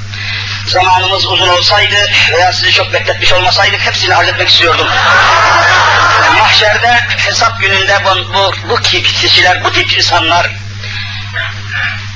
Zamanımız 0.68 1.26
uzun 1.26 1.48
olsaydı 1.48 1.96
veya 2.32 2.54
sizi 2.54 2.72
çok 2.72 2.94
bekletmiş 2.94 3.34
olmasaydık 3.34 3.82
hepsini 3.82 4.14
halletmek 4.14 4.50
istiyordum. 4.50 4.88
Mahşerde 6.40 7.06
hesap 7.18 7.60
gününde 7.60 8.00
bu, 8.06 8.34
bu, 8.34 8.54
bu 8.70 8.82
kişiler, 8.82 9.64
bu 9.64 9.72
tip 9.72 9.98
insanlar, 9.98 10.50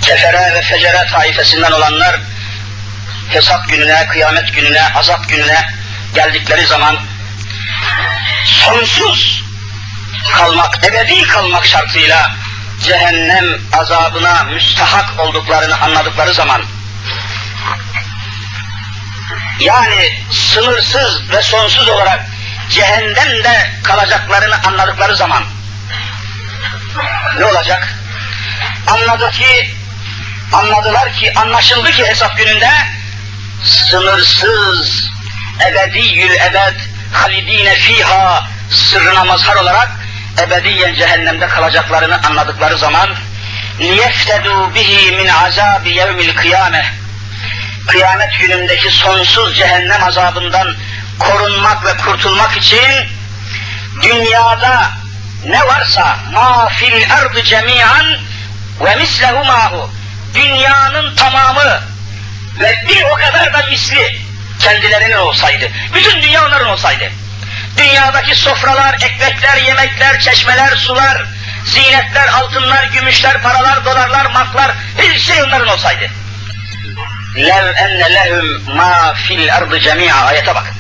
kefere 0.02 0.54
ve 0.54 0.62
fecere 0.62 1.08
taifesinden 1.08 1.72
olanlar, 1.72 2.20
hesap 3.30 3.70
gününe, 3.70 4.08
kıyamet 4.08 4.54
gününe, 4.54 4.94
azap 4.96 5.30
gününe 5.30 5.70
geldikleri 6.16 6.66
zaman 6.66 6.98
sonsuz 8.46 9.44
kalmak, 10.34 10.86
ebedi 10.86 11.28
kalmak 11.28 11.66
şartıyla 11.66 12.32
cehennem 12.84 13.46
azabına 13.74 14.44
müstahak 14.44 15.20
olduklarını 15.20 15.82
anladıkları 15.82 16.34
zaman 16.34 16.62
yani 19.62 20.10
sınırsız 20.32 21.30
ve 21.32 21.42
sonsuz 21.42 21.90
olarak 21.90 22.26
cehennemde 22.70 23.72
kalacaklarını 23.84 24.56
anladıkları 24.68 25.16
zaman 25.16 25.44
ne 27.38 27.46
olacak? 27.46 27.96
Anladı 28.88 29.32
ki, 29.32 29.76
anladılar 30.54 31.14
ki, 31.14 31.34
anlaşıldı 31.34 31.92
ki 31.92 32.06
hesap 32.06 32.38
gününde 32.38 32.70
sınırsız, 33.64 35.12
ebediyül 35.68 36.36
ebed, 36.36 36.80
halidine 37.14 37.76
fiha 37.76 38.48
sırrına 38.70 39.24
mazhar 39.24 39.56
olarak 39.56 39.92
ebediyen 40.40 40.94
cehennemde 40.94 41.48
kalacaklarını 41.48 42.24
anladıkları 42.24 42.78
zaman 42.78 43.10
liyeftedû 43.80 44.76
bihi 44.76 45.12
min 45.12 45.28
azabi 45.28 45.90
yevmil 45.90 46.36
kıyameh 46.36 47.01
kıyamet 47.88 48.40
günündeki 48.40 48.92
sonsuz 48.92 49.58
cehennem 49.58 50.04
azabından 50.04 50.76
korunmak 51.20 51.86
ve 51.86 51.98
kurtulmak 51.98 52.58
için 52.58 53.08
dünyada 54.02 54.92
ne 55.46 55.68
varsa 55.68 56.18
ma 56.34 56.70
fil 56.70 57.14
ardı 57.14 57.44
cemiyan 57.44 58.06
ve 58.82 58.96
mislehu 58.96 59.46
mahu 59.46 59.90
dünyanın 60.34 61.16
tamamı 61.16 61.82
ve 62.60 62.84
bir 62.90 63.04
o 63.04 63.14
kadar 63.14 63.54
da 63.54 63.66
misli 63.70 64.22
kendilerinin 64.60 65.18
olsaydı. 65.18 65.70
Bütün 65.94 66.22
dünya 66.22 66.46
onların 66.46 66.68
olsaydı. 66.68 67.12
Dünyadaki 67.78 68.36
sofralar, 68.36 68.94
ekmekler, 68.94 69.58
yemekler, 69.58 70.20
çeşmeler, 70.20 70.76
sular, 70.76 71.26
zinetler, 71.66 72.28
altınlar, 72.28 72.84
gümüşler, 72.84 73.42
paralar, 73.42 73.86
dolarlar, 73.86 74.26
marklar, 74.26 74.72
her 74.98 75.20
şey 75.20 75.44
onların 75.44 75.68
olsaydı 75.68 76.21
lev 77.36 77.74
enne 77.76 78.14
lehum 78.14 78.76
ma 78.76 79.14
fil 79.14 79.56
ardı 79.56 79.80
cemi'a 79.80 80.16
ayete 80.16 80.56
bakın. 80.56 80.76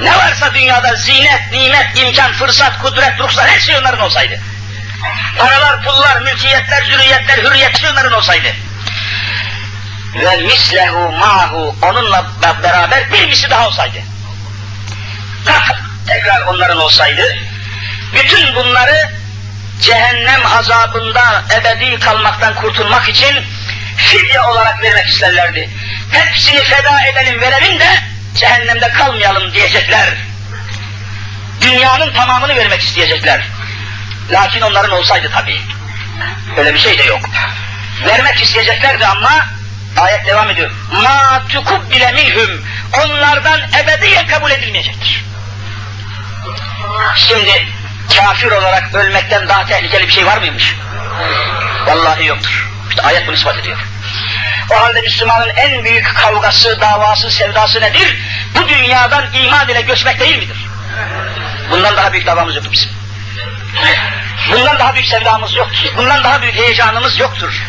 Ne 0.00 0.18
varsa 0.18 0.54
dünyada 0.54 0.94
zinet, 0.94 1.52
nimet, 1.52 1.98
imkan, 1.98 2.32
fırsat, 2.32 2.78
kudret, 2.78 3.20
ruhsat 3.20 3.48
her 3.48 3.60
şey 3.60 3.76
onların 3.76 4.00
olsaydı. 4.00 4.40
Paralar, 5.38 5.82
pullar, 5.82 6.20
mülkiyetler, 6.20 6.82
zürriyetler, 6.84 7.38
hürriyet 7.38 7.78
şey 7.80 7.90
onların 7.90 8.12
olsaydı. 8.12 8.48
Ve 10.14 10.36
mislehu 10.36 11.12
mahu 11.12 11.76
onunla 11.82 12.26
beraber 12.62 13.12
bir 13.12 13.26
misli 13.26 13.50
daha 13.50 13.66
olsaydı. 13.68 13.98
Kat 15.44 15.76
tekrar 16.06 16.40
onların 16.40 16.78
olsaydı. 16.78 17.36
Bütün 18.14 18.54
bunları 18.54 19.08
cehennem 19.80 20.46
azabında 20.46 21.44
ebedi 21.54 21.98
kalmaktan 21.98 22.54
kurtulmak 22.54 23.08
için 23.08 23.44
fidye 23.96 24.40
olarak 24.40 24.82
vermek 24.82 25.08
isterlerdi. 25.08 25.68
Hepsini 26.12 26.62
feda 26.62 27.06
edelim 27.06 27.40
verelim 27.40 27.80
de 27.80 27.98
cehennemde 28.36 28.88
kalmayalım 28.88 29.52
diyecekler. 29.52 30.08
Dünyanın 31.60 32.12
tamamını 32.12 32.56
vermek 32.56 32.80
isteyecekler. 32.80 33.42
Lakin 34.30 34.60
onların 34.60 34.90
olsaydı 34.90 35.30
tabii. 35.32 35.60
Öyle 36.56 36.74
bir 36.74 36.78
şey 36.78 36.98
de 36.98 37.02
yok. 37.02 37.20
Vermek 38.06 38.42
isteyeceklerdi 38.42 39.06
ama 39.06 39.46
ayet 39.96 40.26
devam 40.26 40.50
ediyor. 40.50 40.70
Ma 40.92 41.42
bile 41.90 42.12
minhum 42.12 42.64
onlardan 43.04 43.60
ebediyen 43.82 44.26
kabul 44.26 44.50
edilmeyecektir. 44.50 45.24
Şimdi 47.16 47.66
kafir 48.16 48.50
olarak 48.50 48.94
ölmekten 48.94 49.48
daha 49.48 49.66
tehlikeli 49.66 50.06
bir 50.08 50.12
şey 50.12 50.26
var 50.26 50.38
mıymış? 50.38 50.76
Vallahi 51.86 52.26
yoktur. 52.26 52.71
İşte 52.92 53.02
ayet 53.02 53.26
bunu 53.26 53.36
ispat 53.36 53.58
ediyor. 53.58 53.78
O 54.70 54.80
halde 54.80 55.00
Müslümanın 55.00 55.48
en 55.48 55.84
büyük 55.84 56.14
kavgası, 56.16 56.80
davası, 56.80 57.30
sevdası 57.30 57.80
nedir? 57.80 58.18
Bu 58.56 58.68
dünyadan 58.68 59.24
iman 59.34 59.68
ile 59.68 59.80
göçmek 59.80 60.20
değil 60.20 60.38
midir? 60.38 60.66
Bundan 61.70 61.96
daha 61.96 62.12
büyük 62.12 62.26
davamız 62.26 62.54
yoktur 62.54 62.72
bizim. 62.72 62.90
Bundan 64.52 64.78
daha 64.78 64.94
büyük 64.94 65.08
sevdamız 65.08 65.54
yoktur. 65.54 65.92
Bundan 65.96 66.24
daha 66.24 66.42
büyük 66.42 66.54
heyecanımız 66.54 67.18
yoktur. 67.18 67.62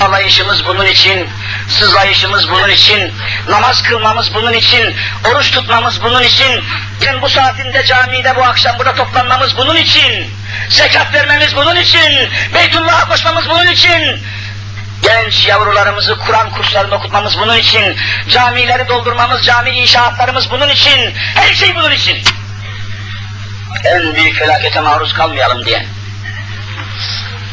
Alayışımız 0.00 0.66
bunun 0.66 0.86
için, 0.86 1.28
sızlayışımız 1.68 2.50
bunun 2.50 2.68
için, 2.68 3.14
namaz 3.48 3.82
kılmamız 3.82 4.34
bunun 4.34 4.52
için, 4.52 4.96
oruç 5.28 5.50
tutmamız 5.50 6.02
bunun 6.02 6.22
için, 6.22 6.64
gün 7.00 7.22
bu 7.22 7.28
saatinde 7.28 7.84
camide 7.84 8.36
bu 8.36 8.44
akşam 8.44 8.78
burada 8.78 8.94
toplanmamız 8.94 9.56
bunun 9.56 9.76
için, 9.76 10.30
zekat 10.68 11.14
vermemiz 11.14 11.56
bunun 11.56 11.76
için, 11.76 12.30
Beytullah'a 12.54 13.08
koşmamız 13.08 13.48
bunun 13.48 13.66
için, 13.66 14.22
genç 15.02 15.46
yavrularımızı 15.46 16.18
Kur'an 16.18 16.50
kurslarında 16.50 16.96
okutmamız 16.96 17.38
bunun 17.38 17.56
için, 17.56 17.96
camileri 18.30 18.88
doldurmamız, 18.88 19.44
cami 19.44 19.70
inşaatlarımız 19.70 20.50
bunun 20.50 20.68
için, 20.68 21.14
her 21.34 21.54
şey 21.54 21.76
bunun 21.76 21.90
için. 21.90 22.22
En 23.84 24.14
büyük 24.14 24.38
felakete 24.38 24.80
maruz 24.80 25.12
kalmayalım 25.12 25.64
diye 25.64 25.97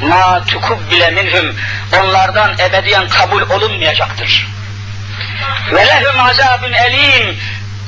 ma 0.01 0.43
bile 0.91 1.12
minhum 1.12 1.55
onlardan 2.01 2.55
ebediyen 2.60 3.10
kabul 3.10 3.41
olunmayacaktır. 3.41 4.47
Ve 5.71 5.88
lehum 5.88 6.19
azabun 6.19 6.73
elim 6.73 7.38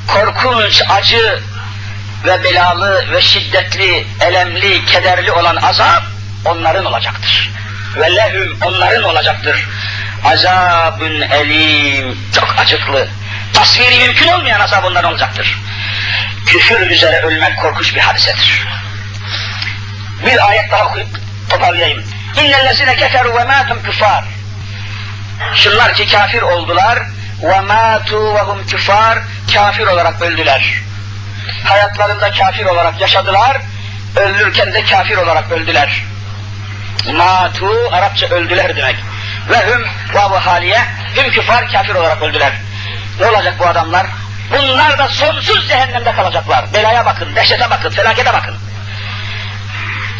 korkunç, 0.07 0.81
acı 0.89 1.39
ve 2.25 2.43
belalı 2.43 3.11
ve 3.11 3.21
şiddetli, 3.21 4.07
elemli, 4.21 4.85
kederli 4.85 5.31
olan 5.31 5.55
azap 5.55 6.03
onların 6.45 6.85
olacaktır. 6.85 7.51
Ve 7.95 8.15
lehum 8.15 8.57
onların 8.61 9.03
olacaktır. 9.03 9.67
Azabun 10.25 11.21
elim 11.21 12.19
çok 12.35 12.55
acıklı. 12.59 13.07
Tasviri 13.53 13.97
mümkün 13.97 14.27
olmayan 14.27 14.59
azap 14.59 14.85
onların 14.85 15.11
olacaktır. 15.11 15.57
Küfür 16.45 16.89
üzere 16.89 17.21
ölmek 17.21 17.57
korkunç 17.57 17.95
bir 17.95 17.99
hadisedir. 17.99 18.67
Bir 20.25 20.47
ayet 20.47 20.71
daha 20.71 20.85
okuyup 20.85 21.26
toparlayayım. 21.49 22.03
İnnellezine 22.43 22.95
keferu 22.95 23.35
ve 23.35 23.43
matum 23.43 23.83
küfar. 23.83 24.23
Şunlar 25.53 25.93
ki 25.93 26.07
kafir 26.07 26.41
oldular 26.41 26.99
ve 27.43 27.61
matu 27.61 28.35
ve 28.35 28.39
hum 28.39 28.67
küfar 28.67 29.19
kafir 29.53 29.87
olarak 29.87 30.21
öldüler. 30.21 30.81
Hayatlarında 31.63 32.31
kafir 32.31 32.65
olarak 32.65 33.01
yaşadılar, 33.01 33.57
öldürürken 34.15 34.73
de 34.73 34.85
kafir 34.85 35.17
olarak 35.17 35.51
öldüler. 35.51 36.03
Matu 37.13 37.71
Arapça 37.91 38.27
öldüler 38.27 38.75
demek. 38.75 38.95
Ve 39.49 39.57
hüm 39.57 39.87
vavu 40.13 40.35
haliye 40.35 40.79
hüm 41.15 41.31
küfar 41.31 41.71
kafir 41.71 41.95
olarak 41.95 42.21
öldüler. 42.21 42.53
Ne 43.19 43.25
olacak 43.25 43.53
bu 43.59 43.67
adamlar? 43.67 44.07
Bunlar 44.51 44.97
da 44.97 45.07
sonsuz 45.07 45.67
cehennemde 45.67 46.11
kalacaklar. 46.11 46.73
Belaya 46.73 47.05
bakın, 47.05 47.35
dehşete 47.35 47.69
bakın, 47.69 47.89
felakete 47.89 48.33
bakın 48.33 48.57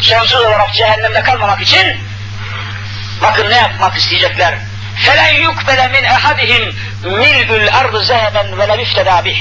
sonsuz 0.01 0.41
olarak 0.41 0.73
cehennemde 0.73 1.23
kalmamak 1.23 1.61
için 1.61 1.97
bakın 3.21 3.49
ne 3.49 3.55
yapmak 3.55 3.97
isteyecekler. 3.97 4.55
فَلَنْ 5.05 5.33
يُقْبَلَ 5.47 5.79
مِنْ 5.95 6.03
اَحَدِهِمْ 6.15 6.63
مِلْءُ 7.03 7.49
الْاَرْضِ 7.61 7.95
زَهَبًا 8.11 8.43
وَلَوْ 8.59 8.79
اِفْتَدَى 8.85 9.17
بِهِ 9.25 9.37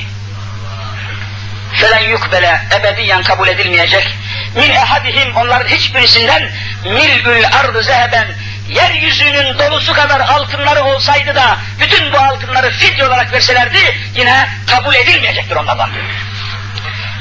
فَلَنْ 1.81 2.05
يُقْبَلَ 2.17 2.45
ebediyen 2.77 3.23
kabul 3.23 3.49
edilmeyecek 3.49 4.19
min 4.55 4.71
ehadihim 4.71 5.37
onların 5.37 5.69
hiçbirisinden 5.69 6.51
mil'ül 6.85 7.47
ardı 7.47 7.83
zeheben 7.83 8.27
yeryüzünün 8.69 9.59
dolusu 9.59 9.93
kadar 9.93 10.21
altınları 10.21 10.85
olsaydı 10.85 11.35
da 11.35 11.57
bütün 11.81 12.13
bu 12.13 12.19
altınları 12.19 12.71
fidye 12.71 13.07
olarak 13.07 13.33
verselerdi 13.33 13.79
yine 14.17 14.49
kabul 14.67 14.95
edilmeyecektir 14.95 15.57
onlardan 15.57 15.91
diyor. 15.93 16.05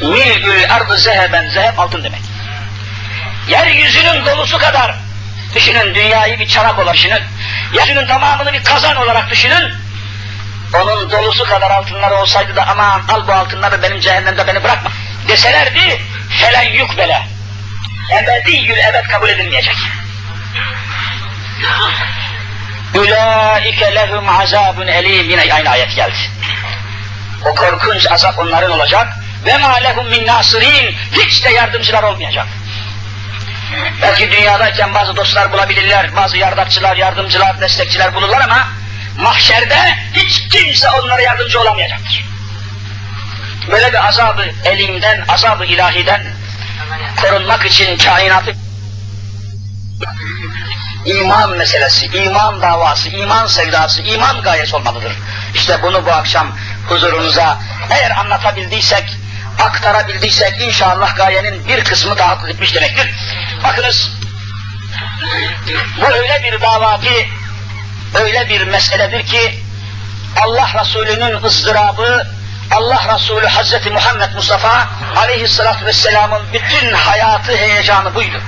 Mil'ül 0.01 0.73
ardı 0.73 0.97
zeheben, 0.97 1.49
zeheb 1.49 1.77
altın 1.77 2.04
demek. 2.04 2.21
Yeryüzünün 3.48 4.26
dolusu 4.26 4.59
kadar 4.59 4.94
düşünün 5.54 5.94
dünyayı 5.94 6.38
bir 6.38 6.48
çanak 6.48 6.78
olarak 6.78 6.94
düşünün. 6.94 7.22
Yeryüzünün 7.72 8.06
tamamını 8.06 8.52
bir 8.52 8.64
kazan 8.64 8.96
olarak 8.96 9.30
düşünün. 9.30 9.74
Onun 10.74 11.11
dolusu 11.11 11.44
kadar 11.44 11.70
altınları 11.70 12.14
olsaydı 12.14 12.56
da 12.56 12.66
aman 12.68 13.02
al 13.09 13.28
bu 13.28 13.32
altınları 13.32 13.82
benim 13.82 14.00
cehennemde 14.00 14.46
beni 14.46 14.64
bırakma 14.64 14.90
deselerdi 15.28 16.02
felen 16.30 16.72
yukbele. 16.72 17.22
Ebediyyül 18.12 18.78
ebed 18.78 19.04
kabul 19.04 19.28
edilmeyecek. 19.28 19.76
Ulaike 22.94 23.94
lehum 23.94 24.28
azabun 24.28 24.87
elim 24.87 25.30
yine 25.30 25.54
aynı 25.54 25.70
ayet 25.70 25.96
geldi. 25.96 26.16
O 27.44 27.54
korkunç 27.54 28.06
azap 28.11 28.38
onların 28.38 28.70
olacak 28.70 29.09
ve 29.46 29.59
ma 29.59 29.74
lehum 29.74 30.09
min 30.09 30.26
nasirin 30.26 30.96
hiç 31.12 31.44
de 31.44 31.50
yardımcılar 31.50 32.02
olmayacak. 32.02 32.46
Belki 34.02 34.31
dünyadayken 34.31 34.94
bazı 34.94 35.16
dostlar 35.16 35.52
bulabilirler, 35.52 36.16
bazı 36.16 36.38
yardakçılar, 36.38 36.96
yardımcılar, 36.96 37.61
destekçiler 37.61 38.14
bulurlar 38.14 38.40
ama 38.40 38.68
mahşerde 39.18 39.79
hiç 40.12 40.48
kimse 40.48 40.90
onlara 40.90 41.22
yardımcı 41.22 41.61
olamayacaktır. 41.61 42.24
Böyle 43.70 43.92
bir 43.92 44.09
azabı 44.09 44.44
elimden, 44.64 45.24
azabı 45.29 45.64
ilahiden 45.64 46.22
korunmak 47.22 47.66
için 47.66 47.98
kainatı 47.98 48.52
iman 51.05 51.57
meselesi, 51.57 52.07
iman 52.07 52.62
davası, 52.62 53.09
iman 53.09 53.46
sevdası, 53.46 54.02
iman 54.02 54.42
gayesi 54.42 54.76
olmalıdır. 54.76 55.12
İşte 55.55 55.83
bunu 55.83 56.07
bu 56.07 56.12
akşam 56.12 56.57
huzurunuza 56.88 57.59
eğer 57.90 58.11
anlatabildiysek, 58.11 59.16
aktarabildiysek 59.59 60.61
inşallah 60.61 61.16
gayenin 61.16 61.69
bir 61.69 61.85
kısmı 61.85 62.19
daha 62.19 62.49
etmiş 62.49 62.75
demektir. 62.75 63.14
Bakınız, 63.64 64.11
bu 66.01 66.07
öyle 66.07 66.42
bir 66.42 66.61
dava 66.61 67.01
ki, 67.01 67.29
öyle 68.14 68.49
bir 68.49 68.62
meseledir 68.62 69.27
ki, 69.27 69.61
Allah 70.42 70.69
Resulü'nün 70.81 71.42
ızdırabı, 71.42 72.27
Allah 72.71 73.14
Resulü 73.14 73.47
Hazreti 73.47 73.90
Muhammed 73.90 74.35
Mustafa 74.35 74.88
aleyhissalatü 75.16 75.87
vesselamın 75.87 76.42
bütün 76.53 76.92
hayatı 76.92 77.57
heyecanı 77.57 78.14
buydu. 78.14 78.40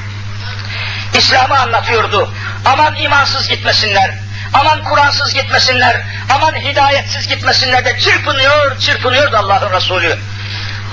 İslam'ı 1.15 1.59
anlatıyordu. 1.59 2.35
Aman 2.65 2.97
imansız 2.97 3.49
gitmesinler, 3.49 4.11
aman 4.53 4.85
Kur'ansız 4.85 5.35
gitmesinler, 5.35 6.01
aman 6.35 6.55
hidayetsiz 6.55 7.29
gitmesinler 7.29 7.85
de 7.85 7.99
çırpınıyor, 7.99 8.79
çırpınıyordu 8.79 9.37
Allah'ın 9.37 9.73
Resulü. 9.73 10.19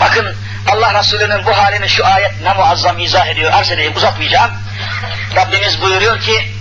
Bakın 0.01 0.37
Allah 0.73 0.99
Resulü'nün 0.99 1.47
bu 1.47 1.59
halini 1.59 1.89
şu 1.89 2.07
ayet 2.07 2.41
ne 2.43 2.53
muazzam 2.53 2.99
izah 2.99 3.27
ediyor, 3.27 3.53
arz 3.53 3.71
edeyim 3.71 3.97
uzatmayacağım. 3.97 4.51
Rabbimiz 5.37 5.83
buyuruyor 5.83 6.21
ki, 6.21 6.53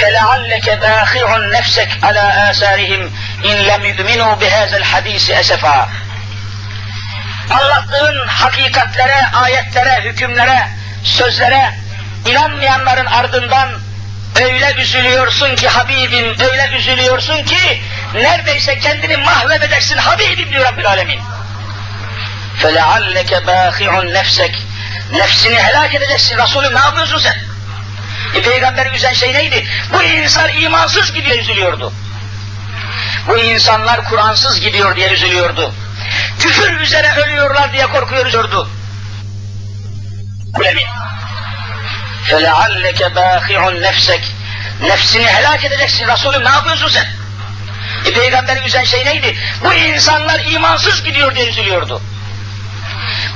فَلَعَلَّكَ 0.00 0.66
بَاخِعٌ 0.84 1.28
نَفْسَكَ 1.56 1.90
عَلَى 2.06 2.24
آثَارِهِمْ 2.50 3.02
اِنْ 3.50 3.56
لَمْ 3.68 3.82
يُؤْمِنُوا 3.90 4.32
بِهَذَا 4.40 4.76
الْحَد۪يسِ 4.82 5.26
اَسَفًا 5.40 5.88
Anlattığın 7.50 8.26
hakikatlere, 8.26 9.26
ayetlere, 9.34 10.00
hükümlere, 10.04 10.68
sözlere 11.04 11.74
inanmayanların 12.26 13.06
ardından 13.06 13.68
öyle 14.40 14.74
üzülüyorsun 14.78 15.56
ki 15.56 15.68
Habibim, 15.68 16.40
öyle 16.40 16.70
üzülüyorsun 16.76 17.44
ki 17.44 17.82
neredeyse 18.14 18.78
kendini 18.78 19.16
mahvedeceksin 19.16 19.96
Habibim 19.96 20.52
diyor 20.52 20.64
Rabbül 20.64 20.86
Alemin. 20.86 21.20
فَلَعَلَّكَ 22.62 23.46
بَاخِعٌ 23.46 24.14
nefsek 24.14 24.66
Nefsini 25.12 25.58
helak 25.62 25.94
edeceksin. 25.94 26.38
Resulüm 26.38 26.74
ne 26.74 26.78
yapıyorsun 26.78 27.18
sen? 27.18 27.36
E, 28.34 28.42
peygamberi 28.42 28.96
üzen 28.96 29.12
şey 29.12 29.34
neydi? 29.34 29.66
Bu 29.92 30.02
insan 30.02 30.48
imansız 30.48 31.12
gidiyor 31.12 31.38
üzülüyordu. 31.38 31.92
Bu 33.28 33.38
insanlar 33.38 34.04
Kur'ansız 34.04 34.60
gidiyor 34.60 34.96
diye 34.96 35.08
üzülüyordu. 35.08 35.74
Küfür 36.40 36.80
üzere 36.80 37.12
ölüyorlar 37.16 37.72
diye 37.72 37.86
korkuyor 37.86 38.26
üzüyordu. 38.26 38.70
Alemin. 40.54 40.86
فَلَعَلَّكَ 42.28 43.14
بَاخِعٌ 43.14 43.82
nefsek 43.82 44.32
Nefsini 44.82 45.26
helak 45.26 45.64
edeceksin. 45.64 46.08
Resulüm 46.08 46.44
ne 46.44 46.48
yapıyorsun 46.48 46.88
sen? 46.88 47.06
E, 48.04 48.12
peygamberi 48.12 48.66
üzen 48.66 48.84
şey 48.84 49.04
neydi? 49.04 49.36
Bu 49.64 49.74
insanlar 49.74 50.44
imansız 50.44 51.04
gidiyor 51.04 51.34
diye 51.34 51.48
üzülüyordu. 51.48 52.02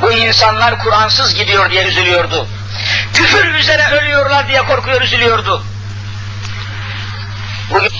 Bu 0.02 0.12
insanlar 0.12 0.80
Kur'ansız 0.80 1.36
gidiyor 1.36 1.72
diye 1.72 1.84
üzülüyordu. 1.84 2.48
Küfür 3.14 3.54
üzere 3.56 3.88
ölüyorlar 3.92 4.48
diye 4.48 4.62
korkuyor 4.62 5.02
üzülüyordu. 5.02 5.64
Bugün 7.70 7.92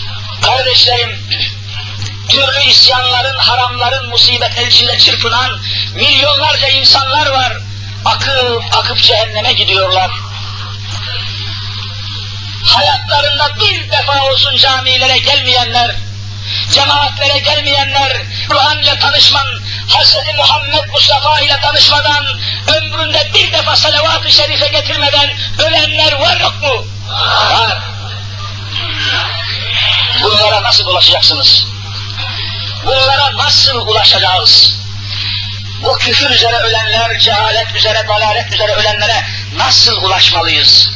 kardeşlerim 0.42 1.20
türlü 2.30 2.62
isyanların, 2.70 3.38
haramların, 3.38 4.10
musibetler 4.10 4.68
içinde 4.68 4.98
çırpınan 4.98 5.60
milyonlarca 5.96 6.68
insanlar 6.68 7.32
var. 7.32 7.54
Akıp 8.06 8.64
akıp 8.72 9.02
cehenneme 9.02 9.54
gidiyorlar. 9.54 10.12
Hayatlarında 12.66 13.56
bir 13.60 13.92
defa 13.92 14.24
olsun 14.24 14.58
camilere 14.58 15.18
gelmeyenler, 15.18 15.96
cemaatlere 16.72 17.40
gelmeyenler, 17.40 18.22
Kur'an 18.50 18.78
ile 18.78 19.00
tanışman, 19.00 19.48
Hz. 19.90 20.16
Muhammed 20.38 20.90
Mustafa 20.90 21.40
ile 21.40 21.60
tanışmadan, 21.62 22.26
ömründe 22.68 23.32
bir 23.34 23.52
defa 23.52 23.76
salavat-ı 23.76 24.32
şerife 24.32 24.68
getirmeden 24.68 25.30
ölenler 25.60 26.14
var 26.14 26.40
yok 26.40 26.62
mu? 26.62 26.86
Var. 27.52 27.78
Bunlara 30.24 30.64
nasıl 30.64 30.88
ulaşacaksınız? 30.88 31.68
Bunlara 32.86 33.38
nasıl 33.38 33.88
ulaşacağız? 33.88 34.76
Bu 35.84 35.98
küfür 35.98 36.30
üzere 36.30 36.56
ölenler, 36.56 37.20
cehalet 37.20 37.76
üzere, 37.76 38.08
dalalet 38.08 38.54
üzere 38.54 38.72
ölenlere 38.72 39.26
nasıl 39.58 40.04
ulaşmalıyız? 40.04 40.90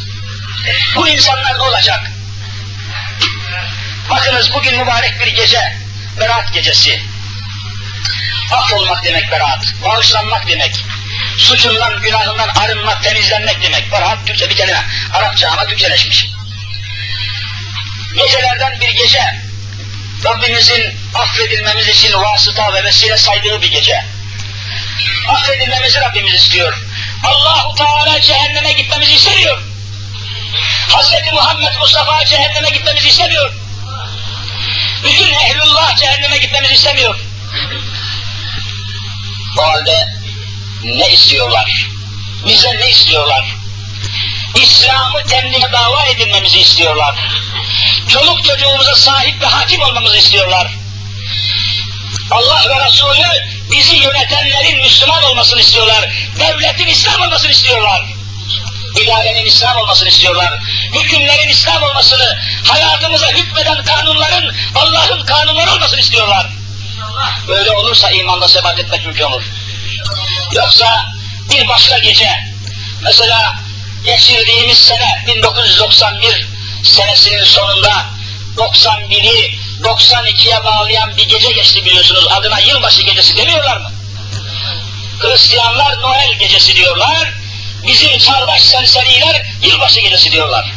Bu 0.96 1.08
insanlar 1.08 1.58
ne 1.58 1.62
olacak? 1.62 2.12
Bakınız 4.10 4.54
bugün 4.54 4.78
mübarek 4.78 5.20
bir 5.20 5.28
gece, 5.28 5.78
Berat 6.20 6.54
gecesi. 6.54 7.02
Affolmak 8.52 9.04
demek 9.04 9.32
beraat, 9.32 9.66
bağışlanmak 9.86 10.48
demek. 10.48 10.86
Suçundan, 11.38 12.02
günahından 12.02 12.50
arınmak, 12.50 13.04
temizlenmek 13.04 13.64
demek. 13.64 13.92
Beraat 13.92 14.18
Türkçe 14.26 14.50
bir 14.50 14.56
kelime. 14.56 14.84
Arapça 15.14 15.50
ama 15.50 15.66
Türkçeleşmiş. 15.66 16.30
Gecelerden 18.16 18.80
bir 18.80 18.90
gece, 18.90 19.22
Rabbimizin 20.26 20.98
affedilmemiz 21.14 21.88
için 21.88 22.14
vasıta 22.14 22.74
ve 22.74 22.84
vesile 22.84 23.18
saydığı 23.18 23.62
bir 23.62 23.72
gece. 23.72 24.06
Affedilmemizi 25.28 26.02
Rabbimiz 26.02 26.34
istiyor. 26.34 26.74
Allahu 27.24 27.76
Teala 27.76 28.22
cehenneme 28.22 28.74
gitmemizi 28.74 29.14
istemiyor. 29.14 29.62
Hz. 30.90 31.34
Muhammed 31.34 31.76
Mustafa 31.80 32.26
cehenneme 32.26 32.70
gitmemizi 32.70 33.08
istemiyor. 33.08 33.54
Bütün 35.04 35.34
ehlullah 35.34 35.96
cehenneme 35.96 36.38
gitmemizi 36.38 36.74
istemiyor. 36.74 37.20
O 39.58 39.62
halde 39.62 40.08
ne 40.84 41.12
istiyorlar? 41.12 41.90
Bizden 42.48 42.78
ne 42.78 42.90
istiyorlar? 42.90 43.46
İslam'ı 44.56 45.24
temline 45.24 45.72
dava 45.72 46.06
edilmemizi 46.06 46.60
istiyorlar. 46.60 47.16
Çoluk 48.08 48.44
çocuğumuza 48.44 48.96
sahip 48.96 49.42
ve 49.42 49.46
hakim 49.46 49.82
olmamızı 49.82 50.18
istiyorlar. 50.18 50.68
Allah 52.32 52.64
ve 52.70 52.86
Resulü 52.86 53.28
bizi 53.72 53.96
yönetenlerin 53.96 54.82
Müslüman 54.82 55.24
olmasını 55.24 55.60
istiyorlar. 55.60 56.10
Devletin 56.40 56.88
İslam 56.88 57.22
olmasını 57.22 57.52
istiyorlar. 57.52 58.06
İdarenin 59.04 59.46
İslam 59.46 59.78
olmasını 59.78 60.10
istiyorlar. 60.10 60.60
Hükümlerin 60.94 61.50
İslam 61.50 61.84
olmasını, 61.84 62.38
hayatımıza 62.68 63.28
hükmeden 63.28 63.84
kanunların 63.84 64.56
Allah'ın 64.76 65.26
kanunları 65.26 65.72
olmasını 65.72 66.00
istiyorlar. 66.00 66.48
Böyle 67.48 67.72
olursa 67.72 68.12
imanda 68.12 68.48
sebat 68.48 68.80
etmek 68.80 69.06
mümkün 69.06 69.24
olur. 69.24 69.44
Yoksa 70.52 71.12
bir 71.52 71.68
başka 71.68 71.98
gece, 71.98 72.30
mesela 73.04 73.56
geçirdiğimiz 74.06 74.78
sene 74.78 75.24
1991 75.28 76.48
senesinin 76.84 77.44
sonunda 77.44 78.06
91'i 78.58 79.60
92'ye 79.84 80.64
bağlayan 80.64 81.18
bir 81.18 81.30
gece 81.30 81.52
geçti 81.52 81.86
biliyorsunuz. 81.86 82.28
Adına 82.30 82.60
yılbaşı 82.60 83.02
gecesi 83.02 83.38
demiyorlar 83.38 83.78
mı? 83.78 83.92
Hristiyanlar 85.20 86.02
Noel 86.02 86.34
gecesi 86.40 86.76
diyorlar. 86.76 87.34
bizim 87.88 88.18
çağdaş 88.18 88.62
serseriler 88.62 89.46
yılbaşı 89.62 90.00
gecesi 90.00 90.32
diyorlar. 90.32 90.72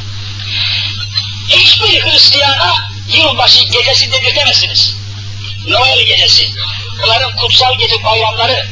Hiçbir 1.48 2.02
Hristiyana 2.02 2.90
yılbaşı 3.08 3.64
gecesi 3.64 4.12
dedirtemezsiniz. 4.12 5.01
Noel 5.66 6.02
gecesi. 6.02 6.50
Bunların 7.02 7.36
kutsal 7.36 7.78
gece 7.78 8.04
bayramları. 8.04 8.66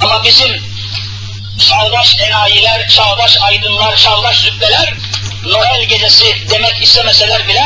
Ama 0.00 0.24
bizim 0.24 0.62
çağdaş 1.58 2.20
enayiler, 2.20 2.88
çağdaş 2.88 3.36
aydınlar, 3.40 3.96
çağdaş 3.96 4.38
zübbeler 4.38 4.94
Noel 5.44 5.84
gecesi 5.84 6.50
demek 6.50 6.82
istemeseler 6.82 7.48
bile 7.48 7.64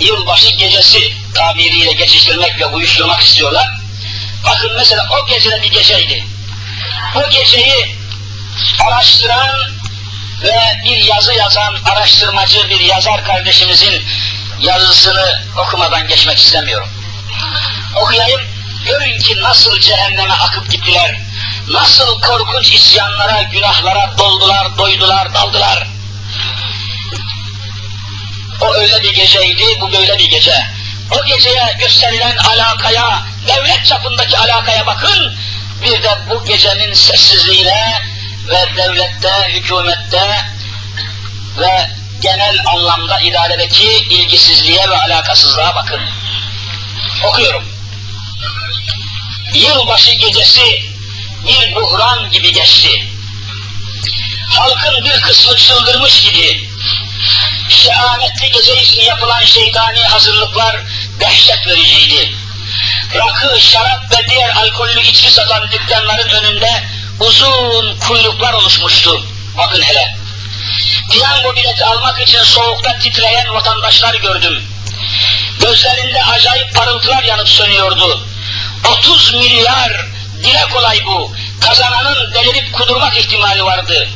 yılbaşı 0.00 0.50
gecesi 0.50 1.12
tabiriyle 1.34 1.92
geçiştirmek 1.92 2.60
ve 2.60 2.66
uyuşturmak 2.66 3.20
istiyorlar. 3.20 3.68
Bakın 4.46 4.72
mesela 4.76 5.08
o 5.10 5.26
gecede 5.26 5.62
bir 5.62 5.70
geceydi. 5.70 6.24
O 7.14 7.30
geceyi 7.30 7.96
araştıran 8.86 9.76
ve 10.42 10.82
bir 10.84 10.96
yazı 10.96 11.34
yazan 11.34 11.76
araştırmacı 11.84 12.70
bir 12.70 12.80
yazar 12.80 13.24
kardeşimizin 13.24 14.04
yazısını 14.60 15.42
okumadan 15.56 16.08
geçmek 16.08 16.38
istemiyorum. 16.38 16.88
Okuyayım, 17.96 18.40
görün 18.86 19.18
ki 19.18 19.42
nasıl 19.42 19.80
cehenneme 19.80 20.34
akıp 20.34 20.70
gittiler, 20.70 21.16
nasıl 21.68 22.20
korkunç 22.20 22.72
isyanlara, 22.72 23.42
günahlara 23.42 24.18
doldular, 24.18 24.78
doydular, 24.78 25.34
daldılar. 25.34 25.86
O 28.60 28.74
öyle 28.74 29.02
bir 29.02 29.14
geceydi, 29.14 29.64
bu 29.80 29.92
böyle 29.92 30.18
bir 30.18 30.30
gece. 30.30 30.66
O 31.10 31.24
geceye 31.26 31.76
gösterilen 31.78 32.36
alakaya, 32.36 33.22
devlet 33.48 33.86
çapındaki 33.86 34.38
alakaya 34.38 34.86
bakın, 34.86 35.36
bir 35.82 36.02
de 36.02 36.18
bu 36.30 36.44
gecenin 36.44 36.94
sessizliğine 36.94 38.02
ve 38.48 38.76
devlette, 38.76 39.48
hükümette 39.48 40.44
ve 41.58 41.90
genel 42.20 42.58
anlamda 42.66 43.20
idaredeki 43.20 43.88
ilgisizliğe 44.10 44.90
ve 44.90 44.96
alakasızlığa 44.96 45.74
bakın. 45.74 46.00
Okuyorum. 47.24 47.64
Yılbaşı 49.54 50.12
gecesi 50.12 50.82
bir 51.46 51.74
buhran 51.74 52.30
gibi 52.30 52.52
geçti. 52.52 53.08
Halkın 54.48 55.04
bir 55.04 55.20
kısmı 55.20 55.56
çıldırmış 55.56 56.22
gibi. 56.22 56.70
Şehametli 57.68 58.50
gece 58.50 58.82
için 58.82 59.00
yapılan 59.00 59.44
şeytani 59.44 60.04
hazırlıklar 60.04 60.76
dehşet 61.20 61.66
vericiydi. 61.66 62.32
Rakı, 63.14 63.60
şarap 63.60 64.12
ve 64.12 64.30
diğer 64.30 64.50
alkollü 64.50 65.00
içki 65.00 65.30
satan 65.30 65.70
dükkanların 65.72 66.28
önünde 66.28 66.84
uzun 67.20 67.98
kuyruklar 67.98 68.52
oluşmuştu. 68.52 69.26
Bakın 69.56 69.82
hele. 69.82 70.16
Piyango 71.10 71.56
bileti 71.56 71.84
almak 71.84 72.20
için 72.20 72.42
soğukta 72.42 72.98
titreyen 72.98 73.54
vatandaşlar 73.54 74.14
gördüm. 74.14 74.62
Gözlerinde 75.66 76.24
acayip 76.24 76.74
parıltılar 76.74 77.22
yanıp 77.22 77.48
sönüyordu. 77.48 78.26
30 78.98 79.34
milyar 79.34 80.06
dile 80.42 80.64
kolay 80.72 80.98
bu. 81.06 81.32
Kazananın 81.60 82.34
delirip 82.34 82.72
kudurmak 82.72 83.18
ihtimali 83.18 83.64
vardı. 83.64 84.08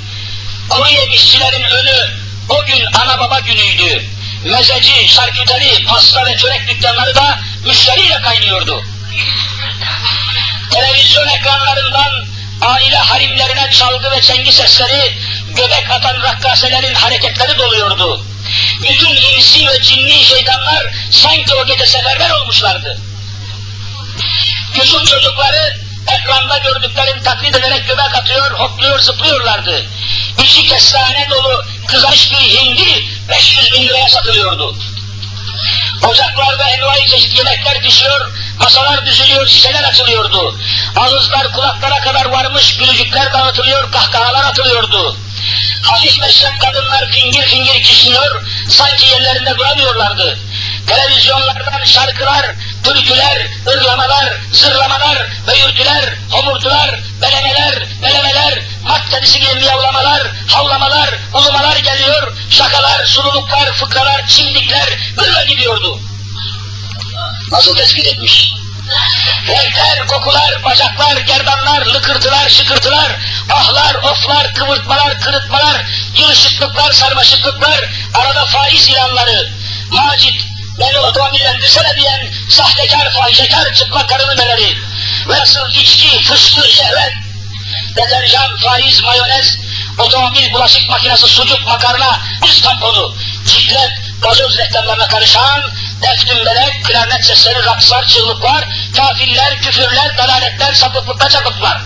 Kuru 0.68 0.88
yemişçilerin 0.88 1.62
önü 1.62 2.10
o 2.48 2.64
gün 2.64 2.86
ana 3.02 3.18
baba 3.18 3.40
günüydü. 3.40 4.04
Mezeci, 4.44 5.08
şarküteri, 5.08 5.84
pasta 5.84 6.26
ve 6.26 6.36
çörek 6.36 6.68
dükkanları 6.68 7.14
da 7.14 7.38
müşteriyle 7.66 8.20
kaynıyordu. 8.20 8.84
Televizyon 10.70 11.28
ekranlarından 11.28 12.26
aile 12.60 12.96
harimlerine 12.96 13.70
çalgı 13.70 14.10
ve 14.10 14.20
çengi 14.20 14.52
sesleri, 14.52 15.18
göbek 15.48 15.90
atan 15.90 16.22
rakkaselerin 16.22 16.94
hareketleri 16.94 17.58
doluyordu. 17.58 18.26
Bütün 18.82 19.16
insi 19.16 19.66
ve 19.66 19.82
cinni 19.82 20.24
şeytanlar 20.24 20.86
sanki 21.10 21.54
o 21.54 21.66
gece 21.66 21.86
seferber 21.86 22.30
olmuşlardı. 22.30 22.98
Küçük 24.74 25.06
çocukları 25.06 25.76
ekranda 26.08 26.58
gördüklerini 26.58 27.22
taklit 27.22 27.56
ederek 27.56 27.86
göbek 27.86 28.14
atıyor, 28.14 28.52
hopluyor, 28.52 28.98
zıplıyorlardı. 28.98 29.86
İçi 30.44 30.66
kestane 30.66 31.28
dolu 31.30 31.64
kızaç 31.86 32.32
bir 32.32 32.36
hindi 32.36 33.04
500 33.28 33.72
bin 33.72 33.88
liraya 33.88 34.08
satılıyordu. 34.08 34.76
Ocaklarda 36.08 36.70
envai 36.70 37.06
çeşit 37.06 37.38
yemekler 37.38 37.82
pişiyor, 37.82 38.30
masalar 38.58 39.06
düzülüyor, 39.06 39.46
şişeler 39.46 39.82
açılıyordu. 39.84 40.58
Ağızlar 40.96 41.52
kulaklara 41.52 42.00
kadar 42.00 42.24
varmış, 42.24 42.76
gülücükler 42.76 43.32
dağıtılıyor, 43.32 43.92
kahkahalar 43.92 44.44
atılıyordu. 44.44 45.16
Hafif 45.82 46.20
meşrep 46.20 46.60
kadınlar 46.60 47.10
fingir 47.10 47.42
fingir 47.42 47.82
kişniyor, 47.82 48.42
sanki 48.68 49.06
yerlerinde 49.06 49.58
duramıyorlardı. 49.58 50.38
Televizyonlardan 50.86 51.84
şarkılar, 51.84 52.46
türküler, 52.84 53.46
ırlamalar, 53.66 54.32
zırlamalar, 54.52 55.18
böğürtüler, 55.46 56.14
homurtular, 56.30 57.00
belemeler, 57.22 57.86
belemeler, 58.02 58.58
mat 58.82 59.10
kedisi 59.10 59.40
gibi 59.40 59.54
miyavlamalar, 59.54 60.22
havlamalar, 60.48 61.10
ulumalar 61.34 61.76
geliyor, 61.76 62.32
şakalar, 62.50 63.06
sululuklar, 63.06 63.72
fıkralar, 63.72 64.26
çimdikler 64.26 64.88
böyle 65.16 65.44
gidiyordu. 65.44 66.00
Nasıl 67.50 67.76
tespit 67.76 68.06
etmiş? 68.06 68.54
Renkler, 69.48 70.06
kokular, 70.06 70.64
bacaklar, 70.64 71.16
gerdanlar, 71.80 71.94
lıkırtılar, 71.94 72.48
şıkırtılar, 72.48 73.16
ahlar, 73.50 73.94
oflar, 73.94 74.54
kıvırtmalar, 74.54 75.20
kırıtmalar, 75.20 75.84
yılışıklıklar, 76.14 76.92
sarmaşıklıklar, 76.92 77.90
arada 78.14 78.46
faiz 78.46 78.88
ilanları, 78.88 79.50
macit, 79.90 80.44
beni 80.78 80.98
otomobillendirsene 80.98 81.96
diyen 81.96 82.32
sahtekar, 82.48 83.12
fahişekar, 83.12 83.74
çıplak 83.74 84.08
karı 84.08 84.36
neleri, 84.36 84.76
nasıl 85.26 85.70
içki, 85.70 86.22
fıskı, 86.22 86.68
şehvet, 86.68 87.12
deterjan, 87.96 88.56
faiz, 88.56 89.02
mayonez, 89.02 89.56
otomobil, 89.98 90.52
bulaşık 90.52 90.88
makinesi, 90.88 91.26
sucuk, 91.26 91.66
makarna, 91.66 92.20
üst 92.44 92.64
tamponu, 92.64 93.16
ciklet, 93.46 93.92
gazoz 94.22 94.58
reklamlarına 94.58 95.08
karışan, 95.08 95.62
deftümbelek, 96.01 96.85
klarnet 96.85 97.25
sesleri, 97.25 97.65
rakslar, 97.65 98.07
çığlıklar, 98.07 98.65
kafirler, 98.95 99.61
küfürler, 99.61 100.17
dalaletler, 100.17 100.73
sapıklıklar, 100.73 101.29
çapıklar. 101.29 101.81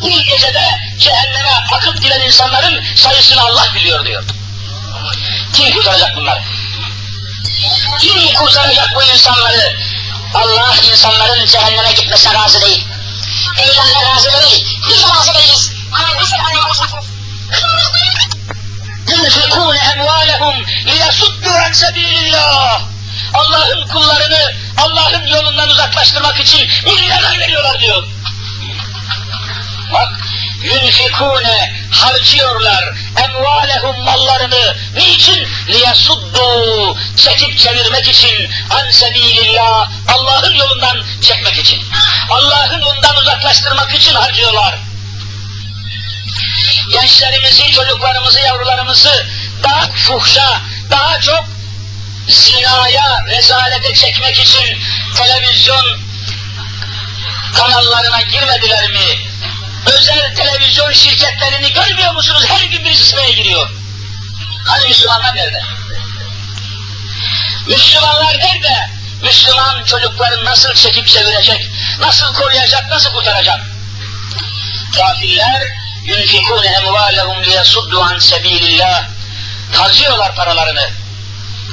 Bu 0.00 0.10
gecede 0.10 0.80
cehenneme 0.98 1.52
akıp 1.72 2.02
giden 2.02 2.20
insanların 2.20 2.84
sayısını 2.96 3.40
Allah 3.40 3.66
biliyor 3.74 4.06
diyor. 4.06 4.24
Kim 5.52 5.74
kurtaracak 5.74 6.16
bunları? 6.16 6.40
Kim 8.00 8.34
kurtaracak 8.34 8.94
bu 8.94 9.02
insanları? 9.02 9.76
Allah 10.34 10.74
insanların 10.92 11.46
cehenneme 11.46 11.92
gitmesine 11.92 12.34
razı 12.34 12.60
değil. 12.60 12.84
Peygamber 13.56 14.14
razı 14.14 14.42
değil. 14.42 14.66
Biz 14.88 15.02
razı 15.02 15.34
değiliz. 15.34 15.72
Ama 15.92 16.20
nasıl 16.20 16.36
anlamayacaksınız? 16.36 17.04
يُنْفِقُونَ 19.08 19.76
اَمْوَالَهُمْ 19.92 20.56
لِيَسُدُّوا 20.86 21.56
عَنْ 21.64 21.72
سَب۪يلِ 21.82 22.14
اللّٰهِ 22.22 22.96
Allah'ın 23.33 23.87
kullarını 23.87 24.53
Allah'ın 24.77 25.27
yolundan 25.27 25.69
uzaklaştırmak 25.69 26.39
için 26.39 26.69
milyarlar 26.85 27.39
veriyorlar 27.39 27.79
diyor. 27.79 28.03
Bak, 29.93 30.09
yunfikune 30.63 31.73
harcıyorlar 31.91 32.93
emvalehum 33.17 34.03
mallarını. 34.03 34.75
Niçin? 34.95 35.47
Liyasuddu 35.67 36.97
çekip 37.17 37.59
çevirmek 37.59 38.07
için. 38.07 38.49
An 38.69 38.91
sebilillah 38.91 39.91
Allah'ın 40.07 40.53
yolundan 40.53 41.03
çekmek 41.21 41.57
için. 41.57 41.79
Allah'ın 42.29 42.81
ondan 42.81 43.15
uzaklaştırmak 43.15 43.95
için 43.95 44.15
harcıyorlar. 44.15 44.79
Gençlerimizi, 46.91 47.71
çocuklarımızı, 47.71 48.39
yavrularımızı 48.39 49.25
daha 49.63 49.87
fuhşa, 49.91 50.61
daha 50.91 51.19
çok 51.19 51.45
zinaya, 52.27 53.25
rezalete 53.27 53.93
çekmek 53.93 54.39
için 54.39 54.79
televizyon 55.15 56.01
kanallarına 57.55 58.21
girmediler 58.21 58.89
mi? 58.89 59.31
Özel 59.85 60.35
televizyon 60.35 60.91
şirketlerini 60.91 61.73
görmüyor 61.73 62.13
musunuz? 62.13 62.43
Her 62.47 62.63
gün 62.65 62.85
birisi 62.85 63.03
sıraya 63.03 63.31
giriyor. 63.31 63.69
Hani 64.65 64.87
Müslümanlar 64.87 65.35
nerede? 65.35 65.61
Müslümanlar 67.67 68.37
nerede? 68.37 68.89
Müslüman 69.23 69.83
çocukları 69.83 70.45
nasıl 70.45 70.73
çekip 70.73 71.07
çevirecek? 71.07 71.69
Nasıl 71.99 72.33
koruyacak? 72.33 72.89
Nasıl 72.89 73.11
kurtaracak? 73.11 73.59
Kafirler 74.95 75.67
yunfikûne 76.03 76.67
emvâlehum 76.67 77.43
liyasuddu 77.43 78.01
an 78.01 78.19
sebilillah 78.19 79.09
harcıyorlar 79.73 80.35
paralarını 80.35 81.00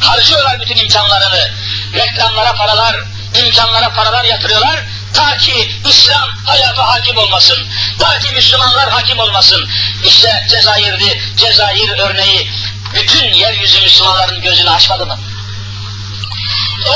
harcıyorlar 0.01 0.61
bütün 0.61 0.77
imkanlarını 0.77 1.51
reklamlara 1.95 2.55
paralar 2.55 2.97
imkanlara 3.35 3.93
paralar 3.93 4.25
yatırıyorlar 4.25 4.85
Ta 5.19 5.37
ki 5.37 5.71
İslam 5.89 6.31
hayata 6.45 6.89
hakim 6.89 7.17
olmasın. 7.17 7.69
Ta 7.99 8.19
ki 8.19 8.35
Müslümanlar 8.35 8.91
hakim 8.91 9.19
olmasın. 9.19 9.69
İşte 10.05 10.47
Cezayir'di. 10.51 11.23
Cezayir 11.37 11.99
örneği 11.99 12.51
bütün 12.95 13.35
yeryüzü 13.35 13.81
Müslümanların 13.81 14.43
gözünü 14.43 14.71
açmadı 14.71 15.07
mı? 15.07 15.19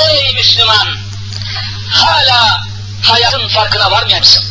Ey 0.09 0.33
Müslüman! 0.33 0.97
Hala 1.91 2.63
hayatın 3.01 3.47
farkına 3.47 3.91
varmıyor 3.91 4.19
musun? 4.19 4.43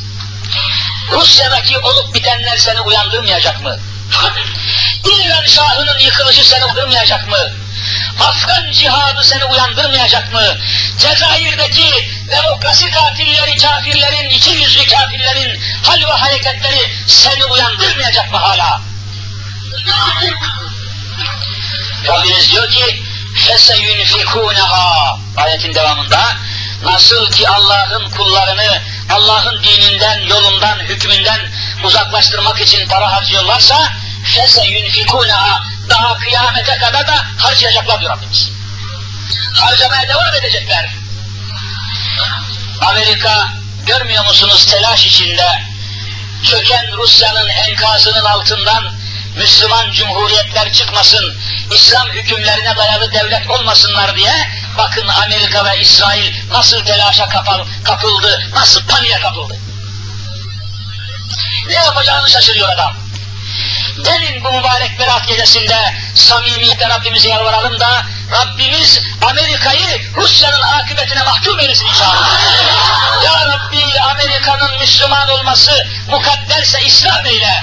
Rusya'daki 1.12 1.78
olup 1.78 2.14
bitenler 2.14 2.56
seni 2.56 2.80
uyandırmayacak 2.80 3.62
mı? 3.62 3.78
İran 5.04 5.46
Şahı'nın 5.46 5.98
yıkılışı 5.98 6.48
seni 6.48 6.64
uyandırmayacak 6.64 7.28
mı? 7.28 7.38
Afgan 8.19 8.71
cihadı 8.71 9.23
seni 9.23 9.45
uyandırmayacak 9.45 10.33
mı? 10.33 10.57
Cezayir'deki 10.97 12.09
demokrasi 12.27 12.91
katilleri, 12.91 13.57
kafirlerin, 13.57 14.29
iki 14.29 14.49
yüzlü 14.49 14.85
kafirlerin 14.85 15.61
hal 15.83 16.01
ve 16.01 16.11
hareketleri 16.11 16.91
seni 17.07 17.45
uyandırmayacak 17.45 18.31
mı 18.31 18.37
hala? 18.37 18.81
Rabbimiz 22.07 22.51
diyor 22.51 22.71
ki 22.71 23.03
فَسَيُنْفِكُونَهَا 23.35 25.17
ayetin 25.37 25.73
devamında 25.73 26.21
nasıl 26.83 27.31
ki 27.31 27.49
Allah'ın 27.49 28.09
kullarını 28.09 28.81
Allah'ın 29.09 29.63
dininden, 29.63 30.21
yolundan, 30.21 30.79
hükmünden 30.79 31.39
uzaklaştırmak 31.83 32.61
için 32.61 32.87
para 32.87 33.11
harcıyorlarsa 33.11 33.93
فَسَيُنْفِكُونَهَا 34.35 35.61
daha 35.90 36.18
kıyamete 36.18 36.76
kadar 36.76 37.06
da 37.06 37.24
harcayacaklar 37.38 38.00
diyor 38.00 38.16
Rabbimiz. 38.16 38.50
Harcamaya 39.54 40.08
devam 40.08 40.34
edecekler. 40.34 40.94
Amerika 42.80 43.48
görmüyor 43.86 44.24
musunuz 44.26 44.66
telaş 44.66 45.06
içinde 45.06 45.62
çöken 46.50 46.92
Rusya'nın 46.96 47.48
enkazının 47.48 48.24
altından 48.24 48.92
Müslüman 49.36 49.92
cumhuriyetler 49.92 50.72
çıkmasın, 50.72 51.38
İslam 51.70 52.08
hükümlerine 52.08 52.76
dayalı 52.76 53.12
devlet 53.12 53.50
olmasınlar 53.50 54.16
diye 54.16 54.48
bakın 54.78 55.08
Amerika 55.08 55.64
ve 55.64 55.80
İsrail 55.80 56.34
nasıl 56.50 56.84
telaşa 56.84 57.28
kapal, 57.28 57.66
kapıldı, 57.84 58.42
nasıl 58.54 58.86
paniğe 58.86 59.18
kapıldı. 59.20 59.58
Ne 61.68 61.74
yapacağını 61.74 62.30
şaşırıyor 62.30 62.68
adam. 62.68 63.01
Gelin 64.04 64.44
bu 64.44 64.52
mübarek 64.52 64.98
berat 64.98 65.28
gecesinde 65.28 65.94
samimiyetle 66.14 66.88
Rabbimize 66.88 67.28
yalvaralım 67.28 67.80
da 67.80 68.02
Rabbimiz 68.32 69.00
Amerika'yı 69.30 70.12
Rusya'nın 70.16 70.60
akıbetine 70.60 71.22
mahkum 71.22 71.60
eylesin 71.60 71.86
inşallah. 71.86 72.30
ya 73.24 73.46
Rabbi 73.46 74.00
Amerika'nın 74.00 74.80
Müslüman 74.80 75.28
olması 75.28 75.86
mukadderse 76.08 76.82
İslam 76.82 77.26
eyle. 77.26 77.60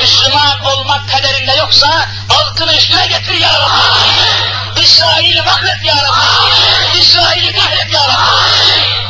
Müslüman 0.00 0.60
olmak 0.64 1.10
kaderinde 1.10 1.52
yoksa 1.52 2.08
altını 2.30 2.74
üstüne 2.74 3.06
getir 3.06 3.34
ya 3.34 3.52
Rabbi. 3.52 4.82
İsrail'i 4.82 5.42
mahvet 5.42 5.84
ya 5.84 5.94
Rabbi. 5.94 6.98
İsrail'i 7.00 7.52
kahret 7.52 7.92
ya 7.92 8.00
Rabbi. 8.00 9.04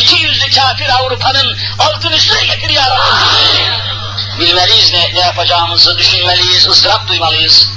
İki 0.00 0.22
yüzlü 0.22 0.50
kafir 0.50 0.88
Avrupa'nın 0.88 1.58
altını 1.78 2.16
üstüne 2.16 2.44
getir 2.44 2.68
ya 2.68 2.90
Rabbi. 2.90 3.87
Bilmeliyiz 4.38 4.92
ne, 4.92 5.14
ne 5.14 5.20
yapacağımızı, 5.20 5.98
düşünmeliyiz, 5.98 6.68
ıstırap 6.68 7.08
duymalıyız. 7.08 7.68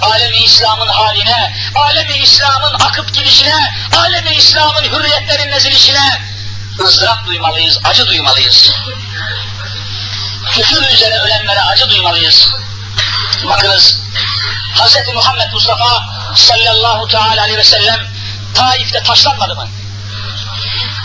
Alemi 0.00 0.36
İslam'ın 0.36 0.88
haline, 0.88 1.54
alemi 1.74 2.16
İslam'ın 2.18 2.74
akıp 2.74 3.14
gidişine, 3.14 3.74
alemi 3.96 4.34
İslam'ın 4.36 4.84
hürriyetlerin 4.84 5.50
nezilişine 5.50 6.20
ızdırap 6.80 7.26
duymalıyız, 7.26 7.78
acı 7.84 8.06
duymalıyız. 8.06 8.72
Küfür 10.52 10.92
üzere 10.92 11.18
ölenlere 11.18 11.60
acı 11.60 11.90
duymalıyız. 11.90 12.50
Bakınız, 13.44 13.98
Hz. 14.74 14.96
Muhammed 15.14 15.52
Mustafa 15.52 16.04
sallallahu 16.34 17.08
teala 17.08 17.42
aleyhi 17.42 17.58
ve 17.58 17.64
sellem 17.64 18.00
Taif'te 18.54 19.02
taşlanmadı 19.02 19.54
mı? 19.54 19.68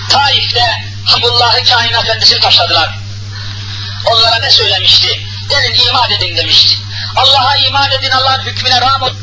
Taif'te 0.10 0.84
Habullah'ı 1.06 1.64
kainat 1.64 2.06
efendisini 2.06 2.40
taşladılar. 2.40 3.07
Onlara 4.12 4.40
ne 4.40 4.52
söylemişti? 4.52 5.26
Gelin 5.50 5.88
iman 5.88 6.12
edin 6.12 6.38
demişti. 6.38 6.76
Allah'a 7.16 7.56
iman 7.56 7.92
edin, 7.92 8.12
Allah'ın 8.12 8.42
hükmüne 8.42 8.82
rağm 8.82 9.02
olun. 9.02 9.18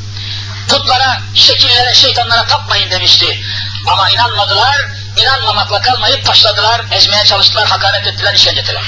Putlara, 0.68 1.20
şekillere, 1.34 1.94
şeytanlara 1.94 2.46
tapmayın 2.46 2.90
demişti. 2.90 3.40
Ama 3.86 4.10
inanmadılar, 4.10 4.76
inanmamakla 5.16 5.80
kalmayıp 5.80 6.26
taşladılar, 6.26 6.80
ezmeye 6.92 7.24
çalıştılar, 7.24 7.68
hakaret 7.68 8.06
ettiler, 8.06 8.34
işkence 8.34 8.60
ettiler. 8.60 8.82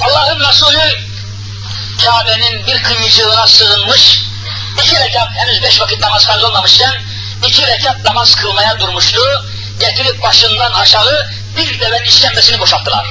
Allah'ın 0.00 0.40
Resulü 0.40 1.12
Kabe'nin 2.04 2.66
bir 2.66 2.82
kıyıcığına 2.82 3.46
sığınmış, 3.46 4.22
iki 4.82 4.96
rekat, 4.96 5.28
henüz 5.34 5.62
beş 5.62 5.80
vakit 5.80 6.00
namaz 6.00 6.26
farz 6.26 6.44
olmamışken, 6.44 7.02
iki 7.46 7.66
rekat 7.66 8.04
namaz 8.04 8.34
kılmaya 8.34 8.80
durmuştu, 8.80 9.20
getirip 9.80 10.22
başından 10.22 10.72
aşağı 10.72 11.30
bir 11.56 11.80
devenin 11.80 12.04
işkembesini 12.04 12.60
boşalttılar. 12.60 13.06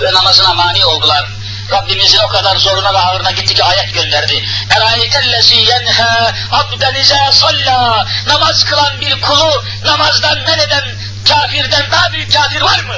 Ve 0.00 0.14
namazına 0.14 0.54
mani 0.54 0.86
oldular. 0.86 1.26
Rabbimizin 1.72 2.18
o 2.18 2.28
kadar 2.28 2.56
zoruna 2.56 2.94
ve 2.94 2.98
ağırına 2.98 3.30
gitti 3.30 3.54
ki 3.54 3.64
ayet 3.64 3.94
gönderdi. 3.94 4.44
Erayetellezi 4.76 5.56
yenhe 5.56 6.32
abden 6.52 6.94
izâ 6.94 7.32
sallâ. 7.32 8.06
Namaz 8.26 8.64
kılan 8.64 9.00
bir 9.00 9.20
kulu 9.20 9.64
namazdan 9.84 10.38
men 10.38 10.58
kafirden 11.28 11.90
daha 11.90 12.12
büyük 12.12 12.32
kafir 12.32 12.60
var 12.60 12.80
mı? 12.80 12.96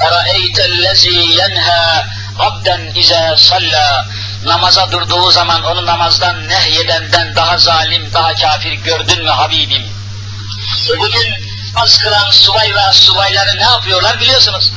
Erayetellezi 0.00 1.10
yenhe 1.10 2.04
abden 2.38 2.92
izâ 2.94 3.36
sallâ. 3.36 4.06
Namaza 4.44 4.92
durduğu 4.92 5.30
zaman 5.30 5.62
onu 5.62 5.86
namazdan 5.86 6.48
nehyedenden 6.48 7.36
daha 7.36 7.58
zalim, 7.58 8.12
daha 8.12 8.34
kafir 8.34 8.72
gördün 8.72 9.24
mü 9.24 9.30
Habibim? 9.30 9.82
Bugün 10.98 11.43
namaz 11.74 11.98
kılan 11.98 12.30
subay 12.30 12.74
ve 12.74 12.92
subayları 12.92 13.56
ne 13.56 13.62
yapıyorlar 13.62 14.20
biliyorsunuz. 14.20 14.72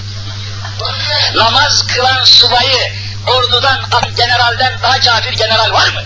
Namaz 1.36 1.88
kılan 1.88 2.23
subayı 2.23 2.93
ordudan, 3.27 3.79
generalden 4.17 4.73
daha 4.83 4.99
kafir 4.99 5.33
general 5.33 5.71
var 5.71 5.88
mı? 5.88 6.01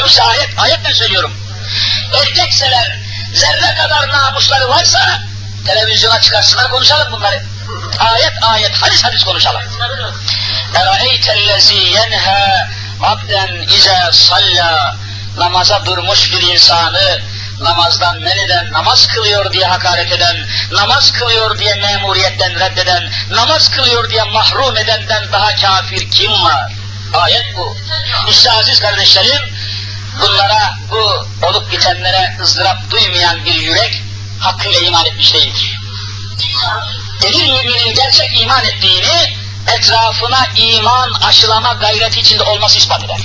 Yoksa 0.00 0.24
ayet, 0.24 0.48
ayetle 0.58 0.94
söylüyorum. 0.94 1.32
Erkekseler, 2.20 2.98
zerre 3.34 3.74
kadar 3.74 4.08
namusları 4.08 4.68
varsa, 4.68 5.20
televizyona 5.66 6.20
çıkarsınlar 6.20 6.70
konuşalım 6.70 7.12
bunları. 7.12 7.42
Ayet 7.98 8.32
ayet, 8.42 8.72
hadis 8.74 9.04
hadis 9.04 9.24
konuşalım. 9.24 9.62
Eraeytellezi 10.74 11.74
yenhe 11.74 12.66
abden 13.02 13.66
ize 13.76 13.98
salla 14.12 14.96
namaza 15.38 15.86
durmuş 15.86 16.32
bir 16.32 16.42
insanı 16.42 17.20
namazdan 17.60 18.20
men 18.20 18.72
namaz 18.72 19.06
kılıyor 19.06 19.52
diye 19.52 19.66
hakaret 19.66 20.12
eden, 20.12 20.36
namaz 20.72 21.12
kılıyor 21.12 21.58
diye 21.58 21.74
memuriyetten 21.74 22.60
reddeden, 22.60 23.10
namaz 23.30 23.70
kılıyor 23.70 24.10
diye 24.10 24.22
mahrum 24.22 24.76
edenden 24.76 25.32
daha 25.32 25.56
kafir 25.56 26.10
kim 26.10 26.32
var? 26.32 26.72
Ayet 27.14 27.56
bu. 27.56 27.76
İşte 28.30 28.52
aziz 28.52 28.80
kardeşlerim, 28.80 29.54
bunlara, 30.20 30.78
bu 30.90 31.26
olup 31.46 31.72
bitenlere 31.72 32.36
ızdırap 32.40 32.90
duymayan 32.90 33.44
bir 33.44 33.54
yürek 33.54 34.02
hakkıyla 34.40 34.80
iman 34.80 35.06
etmiş 35.06 35.34
değildir. 35.34 35.80
Bir 37.22 37.34
müminin 37.34 37.94
gerçek 37.94 38.40
iman 38.40 38.64
ettiğini 38.64 39.36
etrafına 39.76 40.46
iman 40.56 41.12
aşılama 41.12 41.72
gayreti 41.72 42.20
içinde 42.20 42.42
olması 42.42 42.78
ispat 42.78 43.04
eder. 43.04 43.20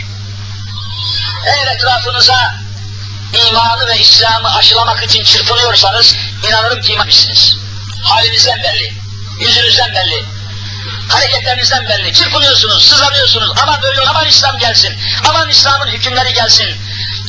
Eğer 1.46 1.76
etrafınıza 1.76 2.56
imanı 3.34 3.88
ve 3.88 3.98
İslam'ı 3.98 4.56
aşılamak 4.56 5.04
için 5.04 5.24
çırpınıyorsanız 5.24 6.16
inanırım 6.48 6.82
ki 6.82 6.94
imanmışsınız. 6.94 7.58
Halinizden 8.04 8.64
belli, 8.64 8.94
yüzünüzden 9.40 9.96
belli, 9.96 10.26
hareketlerinizden 11.10 11.90
belli. 11.90 12.14
Çırpınıyorsunuz, 12.14 12.88
sızlanıyorsunuz. 12.88 13.52
Aman 13.64 13.82
böyle 13.82 14.02
aman 14.02 14.28
İslam 14.28 14.58
gelsin, 14.58 14.98
aman 15.30 15.50
İslam'ın 15.50 15.88
hükümleri 15.88 16.34
gelsin. 16.34 16.78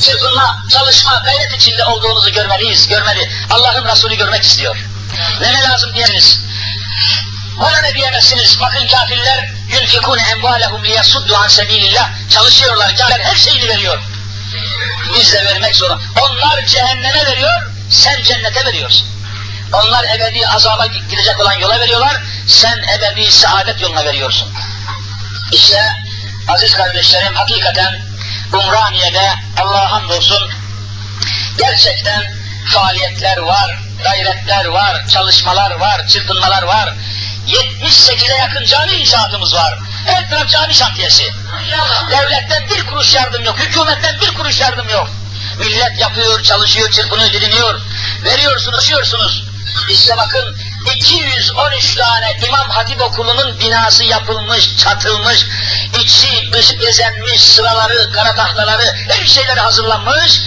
Çırpınma, 0.01 0.63
çalışma, 0.69 1.21
gayret 1.25 1.53
içinde 1.55 1.85
olduğunuzu 1.85 2.31
görmeliyiz, 2.31 2.87
görmeli. 2.87 3.31
Allah'ın 3.49 3.85
Resulü 3.85 4.15
görmek 4.15 4.43
istiyor. 4.43 4.77
Ne 5.41 5.53
ne 5.53 5.61
lazım 5.61 5.93
diyesiniz? 5.95 6.39
Bana 7.59 7.81
ne 7.81 7.95
diyemezsiniz? 7.95 8.59
Bakın 8.61 8.87
kafirler 8.87 9.49
yunfikune 9.69 10.21
emvalehum 10.21 10.83
liyasuddu 10.83 11.35
an 11.35 11.47
sebilillah. 11.47 12.09
Çalışıyorlar, 12.29 12.95
kafirler 12.95 13.19
her 13.19 13.35
şeyini 13.35 13.67
veriyor 13.67 14.10
biz 15.15 15.33
de 15.33 15.45
vermek 15.45 15.75
zorunda. 15.75 16.01
Onlar 16.21 16.65
cehenneme 16.65 17.25
veriyor, 17.25 17.61
sen 17.89 18.23
cennete 18.23 18.65
veriyorsun. 18.65 19.07
Onlar 19.73 20.03
ebedi 20.15 20.47
azaba 20.47 20.85
gidecek 20.85 21.39
olan 21.39 21.53
yola 21.59 21.79
veriyorlar, 21.79 22.21
sen 22.47 22.83
ebedi 22.97 23.31
saadet 23.31 23.81
yoluna 23.81 24.05
veriyorsun. 24.05 24.49
İşte 25.51 25.81
aziz 26.47 26.73
kardeşlerim 26.73 27.35
hakikaten 27.35 27.99
Umraniye'de 28.53 29.29
Allah'a 29.61 29.91
hamdolsun 29.91 30.49
gerçekten 31.57 32.33
faaliyetler 32.65 33.37
var, 33.37 33.79
gayretler 34.03 34.65
var, 34.65 35.07
çalışmalar 35.07 35.71
var, 35.71 36.07
çırpınmalar 36.07 36.63
var. 36.63 36.93
78'e 37.47 38.37
yakın 38.37 38.65
cami 38.65 38.91
inşaatımız 38.91 39.55
var. 39.55 39.79
Her 40.05 40.29
taraf 40.29 40.49
cami 40.49 40.73
şantiyesi. 40.73 41.33
Devletten 42.09 42.69
bir 42.69 42.85
kuruş 42.85 43.13
yardım 43.13 43.43
yok, 43.43 43.59
hükümetten 43.59 44.21
bir 44.21 44.33
kuruş 44.33 44.59
yardım 44.59 44.89
yok. 44.89 45.09
Millet 45.59 45.99
yapıyor, 45.99 46.43
çalışıyor, 46.43 46.91
çırpınıyor, 46.91 47.33
didiniyor. 47.33 47.81
Veriyorsunuz, 48.23 48.77
açıyorsunuz. 48.77 49.43
İşte 49.89 50.17
bakın 50.17 50.57
213 50.95 51.95
tane 51.95 52.37
İmam 52.47 52.69
Hatip 52.69 53.01
Okulu'nun 53.01 53.59
binası 53.59 54.03
yapılmış, 54.03 54.77
çatılmış, 54.77 55.45
içi 55.99 56.53
dışı 56.53 56.79
bezenmiş, 56.79 57.41
sıraları, 57.41 58.11
kara 58.11 58.35
tahtaları, 58.35 58.95
her 59.09 59.25
şeyleri 59.25 59.59
hazırlanmış. 59.59 60.41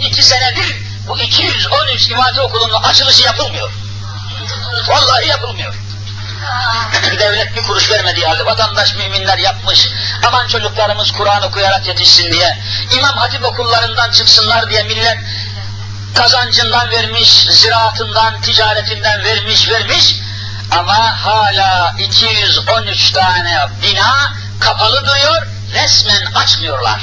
12 0.00 0.22
senedir 0.22 0.76
bu 1.08 1.18
213 1.18 2.10
İmam 2.10 2.24
Hatip 2.24 2.42
Okulu'nun 2.42 2.82
açılışı 2.82 3.22
yapılmıyor. 3.22 3.72
Vallahi 4.88 5.28
yapılmıyor. 5.28 5.74
Devlet 7.18 7.56
bir 7.56 7.62
kuruş 7.62 7.90
vermediği 7.90 8.26
halde 8.26 8.46
vatandaş 8.46 8.94
müminler 8.94 9.38
yapmış. 9.38 9.88
Aman 10.26 10.48
çocuklarımız 10.48 11.12
Kur'an 11.12 11.42
okuyarak 11.42 11.86
yetişsin 11.86 12.32
diye. 12.32 12.58
İmam 12.90 13.16
Hatip 13.16 13.44
okullarından 13.44 14.10
çıksınlar 14.10 14.70
diye 14.70 14.82
millet 14.82 15.18
kazancından 16.14 16.90
vermiş, 16.90 17.46
ziraatından, 17.50 18.40
ticaretinden 18.40 19.24
vermiş, 19.24 19.70
vermiş. 19.70 20.16
Ama 20.70 21.24
hala 21.24 21.94
213 21.98 23.10
tane 23.10 23.68
bina 23.82 24.32
kapalı 24.60 25.06
duruyor, 25.06 25.46
resmen 25.74 26.24
açmıyorlar. 26.34 27.02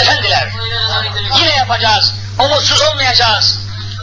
Efendiler, 0.00 0.52
yine 1.38 1.56
yapacağız. 1.56 2.14
Umutsuz 2.38 2.80
olmayacağız. 2.80 3.58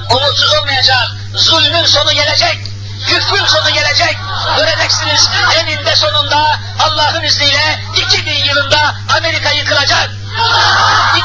Umutsuz 0.09 0.53
olmayacağız. 0.53 1.11
Zulmün 1.35 1.85
sonu 1.85 2.11
gelecek. 2.13 2.57
Küfrün 3.05 3.45
sonu 3.45 3.69
gelecek. 3.69 4.17
Göreceksiniz 4.57 5.29
eninde 5.59 5.95
sonunda 5.95 6.59
Allah'ın 6.79 7.23
izniyle 7.23 7.79
2000 7.95 8.43
yılında 8.43 8.95
Amerika 9.17 9.51
yıkılacak. 9.51 10.09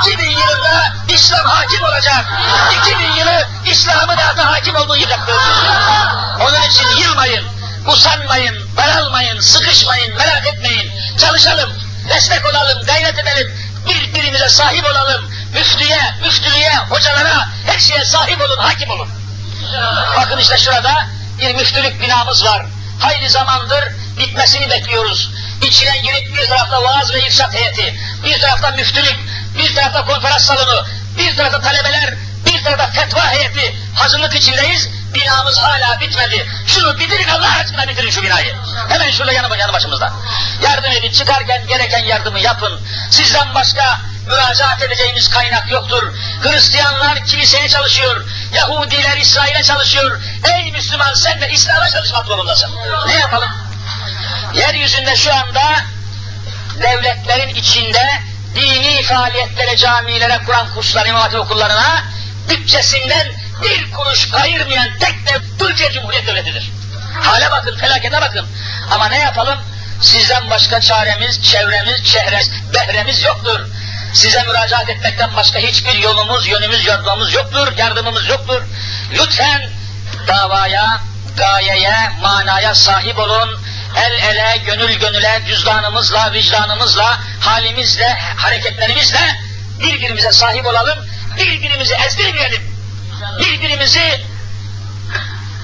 2000 0.02 0.30
yılında 0.30 0.92
İslam 1.08 1.46
hakim 1.46 1.82
olacak. 1.84 2.24
2000 2.82 3.12
yılı 3.12 3.48
İslam'ın 3.66 4.16
adı 4.16 4.40
hakim 4.42 4.76
olmayacaktır. 4.76 5.36
Onun 6.40 6.62
için 6.62 6.88
yılmayın, 7.02 7.46
usanmayın, 7.86 8.76
daralmayın, 8.76 9.40
sıkışmayın, 9.40 10.16
merak 10.16 10.46
etmeyin. 10.46 10.92
Çalışalım, 11.18 11.70
destek 12.08 12.46
olalım, 12.46 12.86
gayret 12.86 13.18
edelim. 13.18 13.52
Birbirimize 13.86 14.48
sahip 14.48 14.84
olalım. 14.84 15.30
Müftüye, 15.54 16.14
müftülüğe, 16.24 16.76
hocalara, 16.88 17.48
her 17.66 17.78
şeye 17.78 18.04
sahip 18.04 18.40
olun, 18.40 18.58
hakim 18.58 18.90
olun. 18.90 19.08
Bakın 20.16 20.38
işte 20.38 20.58
şurada 20.58 21.06
bir 21.42 21.54
müftülük 21.54 22.00
binamız 22.00 22.44
var. 22.44 22.66
Hayli 22.98 23.28
zamandır 23.28 23.84
bitmesini 24.18 24.70
bekliyoruz. 24.70 25.30
İçine 25.62 25.98
girip 25.98 26.36
bir 26.36 26.48
tarafta 26.48 26.82
vaaz 26.82 27.14
ve 27.14 27.26
irşat 27.26 27.54
heyeti, 27.54 27.94
bir 28.24 28.40
tarafta 28.40 28.70
müftülük, 28.70 29.16
bir 29.58 29.74
tarafta 29.74 30.04
konferans 30.04 30.44
salonu, 30.44 30.86
bir 31.18 31.36
tarafta 31.36 31.60
talebeler, 31.60 32.14
bir 32.46 32.64
tarafta 32.64 32.86
fetva 32.86 33.30
heyeti 33.30 33.76
hazırlık 33.94 34.34
içindeyiz. 34.34 34.88
Binamız 35.14 35.58
hala 35.58 36.00
bitmedi. 36.00 36.46
Şunu 36.66 36.98
bitirin 36.98 37.28
Allah 37.28 37.58
aşkına 37.60 37.88
bitirin 37.88 38.10
şu 38.10 38.22
binayı. 38.22 38.56
Hemen 38.88 39.10
şurada 39.10 39.32
yanı, 39.32 39.58
yanı 39.58 39.72
başımızda. 39.72 40.12
Yardım 40.62 40.92
edin, 40.92 41.12
çıkarken 41.12 41.66
gereken 41.66 42.04
yardımı 42.04 42.40
yapın. 42.40 42.80
Sizden 43.10 43.54
başka 43.54 44.00
müracaat 44.26 44.82
edeceğimiz 44.82 45.28
kaynak 45.28 45.70
yoktur. 45.70 46.14
Hristiyanlar 46.42 47.24
kiliseye 47.24 47.68
çalışıyor, 47.68 48.24
Yahudiler 48.54 49.16
İsrail'e 49.16 49.62
çalışıyor. 49.62 50.20
Ey 50.54 50.72
Müslüman 50.72 51.14
sen 51.14 51.40
de 51.40 51.50
İslam'a 51.50 51.88
çalışmak 51.90 52.26
zorundasın. 52.26 52.70
Ne 53.06 53.14
yapalım? 53.14 53.48
Yeryüzünde 54.54 55.16
şu 55.16 55.34
anda 55.34 55.62
devletlerin 56.82 57.54
içinde 57.54 58.20
dini 58.54 59.02
faaliyetlere, 59.02 59.76
camilere, 59.76 60.38
Kur'an 60.46 60.74
kursları, 60.74 61.08
imam 61.08 61.34
okullarına 61.34 62.04
bütçesinden 62.48 63.28
bir 63.62 63.90
kuruş 63.90 64.28
ayırmayan 64.34 64.88
tek 65.00 65.26
dev 65.26 65.40
Türkiye 65.58 65.92
Cumhuriyet 65.92 66.26
Devleti'dir. 66.26 66.70
Hale 67.22 67.50
bakın, 67.50 67.76
felakete 67.76 68.20
bakın. 68.20 68.46
Ama 68.90 69.08
ne 69.08 69.18
yapalım? 69.18 69.58
Sizden 70.00 70.50
başka 70.50 70.80
çaremiz, 70.80 71.42
çevremiz, 71.42 72.04
çehremiz, 72.04 72.50
behremiz 72.74 73.22
yoktur. 73.22 73.60
Size 74.12 74.42
müracaat 74.42 74.90
etmekten 74.90 75.36
başka 75.36 75.58
hiçbir 75.58 75.94
yolumuz, 75.94 76.48
yönümüz, 76.48 76.86
yardımımız 76.86 77.32
yoktur, 77.32 77.72
yardımımız 77.76 78.28
yoktur. 78.28 78.62
Lütfen 79.12 79.70
davaya, 80.28 81.00
gayeye, 81.36 81.94
manaya 82.20 82.74
sahip 82.74 83.18
olun. 83.18 83.60
El 83.96 84.12
ele, 84.12 84.56
gönül 84.66 84.92
gönüle, 84.92 85.42
cüzdanımızla, 85.46 86.32
vicdanımızla, 86.32 87.20
halimizle, 87.40 88.18
hareketlerimizle 88.36 89.36
birbirimize 89.80 90.32
sahip 90.32 90.66
olalım. 90.66 90.98
Birbirimizi 91.36 91.94
ezdirmeyelim. 91.94 92.62
Birbirimizi 93.38 94.24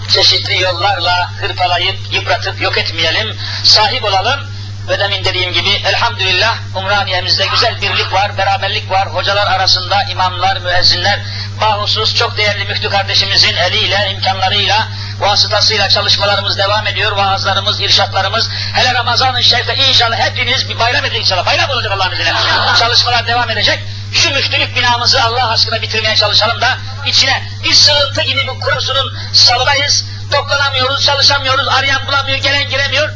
çeşitli 0.09 0.63
yollarla 0.63 1.31
hırpalayıp, 1.41 1.99
yıpratıp 2.13 2.61
yok 2.61 2.79
etmeyelim. 2.79 3.37
Sahip 3.65 4.05
olalım 4.05 4.48
ve 4.89 4.99
demin 4.99 5.24
dediğim 5.24 5.53
gibi 5.53 5.70
elhamdülillah 5.70 6.57
Umraniye'mizde 6.74 7.47
güzel 7.47 7.82
birlik 7.82 8.12
var, 8.12 8.39
beraberlik 8.39 8.91
var. 8.91 9.09
Hocalar 9.09 9.47
arasında 9.47 10.03
imamlar, 10.03 10.57
müezzinler, 10.57 11.20
bahusus 11.61 12.14
çok 12.14 12.36
değerli 12.36 12.64
müftü 12.64 12.91
kardeşimizin 12.91 13.57
eliyle, 13.57 14.11
imkanlarıyla, 14.11 14.89
vasıtasıyla 15.20 15.89
çalışmalarımız 15.89 16.59
devam 16.59 16.86
ediyor. 16.86 17.12
Vaazlarımız, 17.12 17.80
irşatlarımız. 17.80 18.49
Hele 18.72 18.95
Ramazan-ı 18.95 19.43
Şerif'te 19.43 19.76
inşallah 19.76 20.18
hepiniz 20.18 20.68
bir 20.68 20.78
bayram 20.78 21.05
edin 21.05 21.20
inşallah. 21.20 21.47
Bayram 21.47 21.70
olacak 21.70 21.93
Allah'ın 21.93 22.12
izniyle. 22.12 22.32
Çalışmalar 22.78 23.26
devam 23.26 23.51
edecek. 23.51 23.78
Şu 24.12 24.30
müftülük 24.30 24.76
binamızı 24.76 25.22
Allah 25.22 25.51
aşkına 25.51 25.82
bitirmeye 25.82 26.16
çalışalım 26.16 26.61
da 26.61 26.78
içine 27.07 27.43
bir 27.64 27.72
sığıntı 27.72 28.22
gibi 28.22 28.41
bir 28.41 28.61
kurusunun 28.61 29.18
salındayız. 29.32 30.05
Toplanamıyoruz, 30.32 31.05
çalışamıyoruz, 31.05 31.68
arayan 31.68 32.07
bulamıyor, 32.07 32.39
gelen 32.39 32.68
giremiyor. 32.68 33.09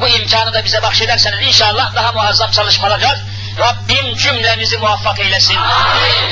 Bu 0.00 0.08
imkanı 0.08 0.52
da 0.52 0.64
bize 0.64 0.82
bahşederseniz 0.82 1.46
inşallah 1.46 1.94
daha 1.94 2.12
muazzam 2.12 2.50
çalışmalar 2.50 2.98
yapacağız. 2.98 3.28
Rabbim 3.58 4.16
cümlemizi 4.16 4.78
muvaffak 4.78 5.18
eylesin. 5.18 5.56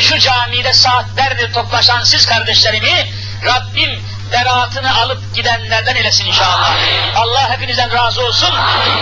Şu 0.00 0.18
camide 0.18 0.72
saatlerdir 0.72 1.52
toplaşan 1.52 2.02
siz 2.04 2.26
kardeşlerimi 2.26 3.10
Rabbim 3.44 4.02
beraatını 4.32 4.98
alıp 4.98 5.34
gidenlerden 5.34 5.96
eylesin 5.96 6.26
inşallah. 6.26 6.74
Allah 7.16 7.50
hepinizden 7.50 7.92
razı 7.92 8.26
olsun. 8.26 8.54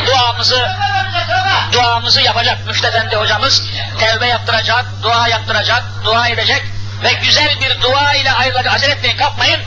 Duamızı 0.06 0.68
duamızı 1.72 2.20
yapacak 2.20 2.66
Müftü 2.66 2.86
Efendi 2.86 3.16
hocamız. 3.16 3.62
Tevbe 4.00 4.26
yaptıracak, 4.26 4.86
dua 5.02 5.28
yaptıracak, 5.28 5.82
dua 6.04 6.28
edecek 6.28 6.62
ve 7.02 7.12
güzel 7.12 7.60
bir 7.60 7.80
dua 7.80 8.14
ile 8.14 8.32
ayrılacak. 8.32 8.74
Acele 8.74 8.92
etmeyin, 8.92 9.16
kalkmayın. 9.16 9.60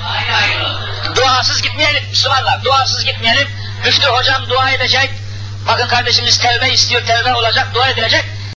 Duasız 1.16 1.62
gitmeyelim 1.62 2.04
Müslümanlar, 2.10 2.64
duasız 2.64 3.06
gitmeyelim. 3.06 3.48
Müftü 3.86 4.08
hocam 4.08 4.50
dua 4.50 4.72
edecek. 4.72 5.12
Bakın 5.68 5.88
kardeşimiz 5.88 6.38
tevbe 6.38 6.70
istiyor, 6.70 7.06
tevbe 7.06 7.34
olacak, 7.34 7.68
dua 7.74 7.90
edilecek. 7.90 8.26